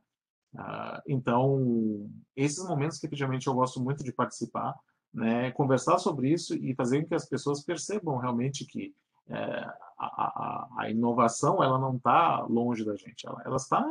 Uh, 0.52 1.00
então, 1.06 2.10
esses 2.36 2.62
momentos 2.68 2.98
que 2.98 3.06
efetivamente 3.06 3.46
eu 3.46 3.54
gosto 3.54 3.80
muito 3.80 4.04
de 4.04 4.12
participar, 4.12 4.74
né, 5.14 5.52
conversar 5.52 5.98
sobre 5.98 6.30
isso 6.30 6.54
e 6.54 6.74
fazer 6.74 7.02
com 7.02 7.08
que 7.08 7.14
as 7.14 7.26
pessoas 7.26 7.62
percebam 7.62 8.18
realmente 8.18 8.66
que 8.66 8.94
é, 9.28 9.72
a, 9.98 10.06
a, 10.06 10.68
a, 10.78 10.90
inovação 10.90 11.62
ela 11.62 11.78
não 11.78 11.96
está 11.96 12.42
longe 12.44 12.84
da 12.84 12.94
gente, 12.96 13.26
ela, 13.26 13.42
ela 13.44 13.56
está, 13.56 13.84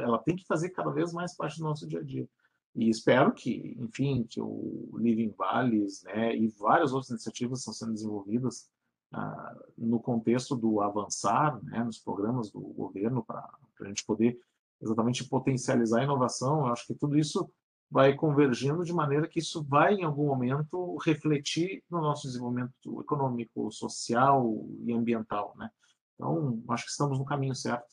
ela 0.00 0.18
tem 0.18 0.36
que 0.36 0.46
fazer 0.46 0.70
cada 0.70 0.90
vez 0.90 1.12
mais 1.12 1.36
parte 1.36 1.58
do 1.58 1.64
nosso 1.64 1.86
dia 1.86 2.00
a 2.00 2.02
dia. 2.02 2.28
E 2.74 2.88
espero 2.88 3.32
que, 3.32 3.76
enfim, 3.78 4.24
que 4.24 4.40
o 4.40 4.90
Living 4.94 5.32
Valleys, 5.38 6.02
né, 6.02 6.36
e 6.36 6.48
várias 6.48 6.92
outras 6.92 7.10
iniciativas 7.10 7.60
estão 7.60 7.72
sendo 7.72 7.92
desenvolvidas 7.92 8.68
ah, 9.12 9.56
no 9.78 10.00
contexto 10.00 10.56
do 10.56 10.80
avançar, 10.80 11.62
né, 11.62 11.84
nos 11.84 11.98
programas 11.98 12.50
do 12.50 12.60
governo 12.60 13.24
para 13.24 13.48
a 13.80 13.84
gente 13.86 14.04
poder 14.04 14.36
exatamente 14.82 15.24
potencializar 15.28 16.00
a 16.00 16.04
inovação. 16.04 16.66
Eu 16.66 16.72
acho 16.72 16.84
que 16.86 16.94
tudo 16.94 17.16
isso 17.16 17.48
vai 17.94 18.12
convergindo 18.12 18.82
de 18.82 18.92
maneira 18.92 19.28
que 19.28 19.38
isso 19.38 19.62
vai, 19.62 19.94
em 19.94 20.02
algum 20.02 20.26
momento, 20.26 20.96
refletir 20.96 21.80
no 21.88 22.00
nosso 22.00 22.26
desenvolvimento 22.26 23.00
econômico, 23.00 23.70
social 23.70 24.66
e 24.84 24.92
ambiental. 24.92 25.54
Né? 25.56 25.70
Então, 26.16 26.60
acho 26.70 26.86
que 26.86 26.90
estamos 26.90 27.20
no 27.20 27.24
caminho 27.24 27.54
certo 27.54 27.86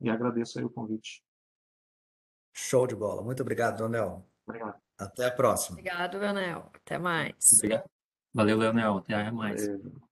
e 0.00 0.08
agradeço 0.08 0.60
aí 0.60 0.64
o 0.64 0.70
convite. 0.70 1.24
Show 2.52 2.86
de 2.86 2.94
bola. 2.94 3.20
Muito 3.20 3.42
obrigado, 3.42 3.80
Leonel. 3.80 4.24
Obrigado. 4.46 4.80
Até 4.96 5.26
a 5.26 5.32
próxima. 5.32 5.76
Obrigado, 5.76 6.18
Leonel. 6.18 6.70
Até 6.72 6.96
mais. 6.96 7.34
Obrigado. 7.54 7.90
Valeu, 8.32 8.58
Leonel. 8.58 8.98
Até 8.98 9.30
mais. 9.32 9.66
Valeu. 9.66 10.02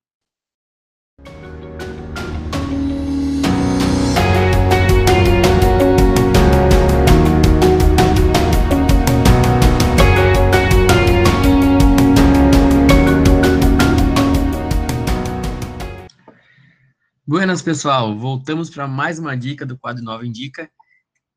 Buenas, 17.31 17.63
pessoal. 17.63 18.19
Voltamos 18.19 18.69
para 18.69 18.89
mais 18.89 19.21
uma 19.21 19.37
dica 19.37 19.65
do 19.65 19.79
quadro 19.79 20.03
Nova 20.03 20.27
Indica. 20.27 20.69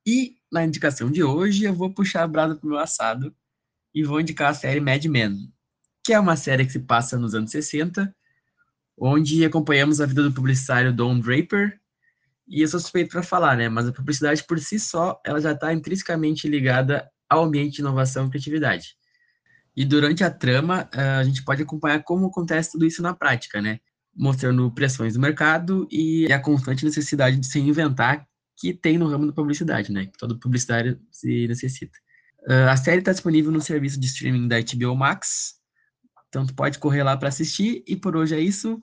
E 0.03 0.37
na 0.51 0.65
indicação 0.65 1.11
de 1.11 1.23
hoje, 1.23 1.65
eu 1.65 1.73
vou 1.75 1.93
puxar 1.93 2.23
a 2.23 2.27
brasa 2.27 2.55
para 2.55 2.65
o 2.65 2.69
meu 2.71 2.79
assado 2.79 3.31
e 3.93 4.03
vou 4.03 4.19
indicar 4.19 4.49
a 4.49 4.53
série 4.55 4.79
Mad 4.79 5.05
Men, 5.05 5.53
que 6.03 6.11
é 6.11 6.19
uma 6.19 6.35
série 6.35 6.65
que 6.65 6.71
se 6.71 6.79
passa 6.79 7.15
nos 7.15 7.35
anos 7.35 7.51
60, 7.51 8.11
onde 8.97 9.45
acompanhamos 9.45 10.01
a 10.01 10.07
vida 10.07 10.23
do 10.23 10.33
publicitário 10.33 10.91
Don 10.91 11.19
Draper. 11.19 11.79
E 12.47 12.63
eu 12.63 12.67
sou 12.67 12.79
suspeito 12.79 13.11
para 13.11 13.21
falar, 13.21 13.55
né? 13.55 13.69
Mas 13.69 13.87
a 13.87 13.93
publicidade 13.93 14.43
por 14.45 14.59
si 14.59 14.79
só, 14.79 15.21
ela 15.23 15.39
já 15.39 15.51
está 15.51 15.71
intrinsecamente 15.71 16.47
ligada 16.47 17.07
ao 17.29 17.43
ambiente 17.43 17.75
de 17.75 17.81
inovação 17.81 18.25
e 18.25 18.29
criatividade. 18.31 18.97
E 19.75 19.85
durante 19.85 20.23
a 20.23 20.31
trama, 20.31 20.89
eh, 20.91 21.17
a 21.19 21.23
gente 21.23 21.45
pode 21.45 21.61
acompanhar 21.61 22.01
como 22.01 22.25
acontece 22.25 22.71
tudo 22.71 22.83
isso 22.83 23.03
na 23.03 23.13
prática, 23.13 23.61
né? 23.61 23.79
Mostrando 24.15 24.69
pressões 24.71 25.13
do 25.13 25.19
mercado 25.19 25.87
e 25.91 26.31
a 26.31 26.39
constante 26.39 26.85
necessidade 26.85 27.37
de 27.37 27.47
se 27.47 27.59
inventar 27.59 28.27
que 28.55 28.73
tem 28.73 28.97
no 28.97 29.07
ramo 29.07 29.27
da 29.27 29.33
publicidade, 29.33 29.91
né? 29.91 30.05
Que 30.05 30.17
todo 30.17 30.39
publicitário 30.39 30.99
se 31.11 31.47
necessita. 31.47 31.97
Uh, 32.47 32.69
a 32.69 32.77
série 32.77 32.99
está 32.99 33.11
disponível 33.11 33.51
no 33.51 33.61
serviço 33.61 33.99
de 33.99 34.05
streaming 34.05 34.47
da 34.47 34.57
HBO 34.59 34.95
Max, 34.95 35.55
então 36.29 36.45
tu 36.45 36.53
pode 36.53 36.79
correr 36.79 37.03
lá 37.03 37.17
para 37.17 37.29
assistir. 37.29 37.83
E 37.87 37.95
por 37.95 38.15
hoje 38.15 38.35
é 38.35 38.39
isso. 38.39 38.81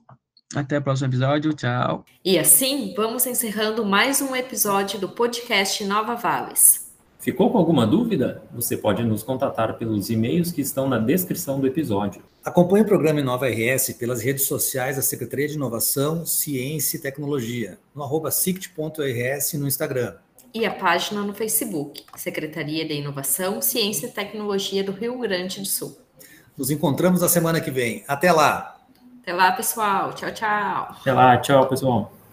Até 0.54 0.78
o 0.78 0.82
próximo 0.82 1.08
episódio. 1.08 1.52
Tchau. 1.52 2.04
E 2.24 2.38
assim, 2.38 2.92
vamos 2.96 3.26
encerrando 3.26 3.84
mais 3.84 4.20
um 4.20 4.34
episódio 4.34 4.98
do 4.98 5.08
podcast 5.08 5.84
Nova 5.84 6.16
Vales. 6.16 6.89
Ficou 7.20 7.50
com 7.50 7.58
alguma 7.58 7.86
dúvida? 7.86 8.42
Você 8.50 8.78
pode 8.78 9.04
nos 9.04 9.22
contatar 9.22 9.76
pelos 9.76 10.08
e-mails 10.08 10.50
que 10.50 10.62
estão 10.62 10.88
na 10.88 10.98
descrição 10.98 11.60
do 11.60 11.66
episódio. 11.66 12.22
Acompanhe 12.42 12.82
o 12.82 12.86
programa 12.86 13.20
Inova 13.20 13.46
RS 13.46 13.92
pelas 13.98 14.22
redes 14.22 14.46
sociais 14.46 14.96
da 14.96 15.02
Secretaria 15.02 15.46
de 15.46 15.54
Inovação, 15.54 16.24
Ciência 16.24 16.96
e 16.96 17.00
Tecnologia, 17.00 17.78
no 17.94 18.02
arroba 18.02 18.30
sict.rs 18.30 19.52
no 19.52 19.68
Instagram. 19.68 20.14
E 20.54 20.64
a 20.64 20.72
página 20.72 21.20
no 21.20 21.34
Facebook, 21.34 22.04
Secretaria 22.16 22.88
de 22.88 22.94
Inovação, 22.94 23.60
Ciência 23.60 24.06
e 24.06 24.10
Tecnologia 24.10 24.82
do 24.82 24.92
Rio 24.92 25.18
Grande 25.18 25.60
do 25.60 25.66
Sul. 25.66 25.98
Nos 26.56 26.70
encontramos 26.70 27.20
na 27.20 27.28
semana 27.28 27.60
que 27.60 27.70
vem. 27.70 28.02
Até 28.08 28.32
lá! 28.32 28.78
Até 29.22 29.34
lá, 29.34 29.52
pessoal. 29.52 30.14
Tchau, 30.14 30.32
tchau. 30.32 30.96
Até 31.00 31.12
lá, 31.12 31.36
tchau, 31.36 31.68
pessoal. 31.68 32.10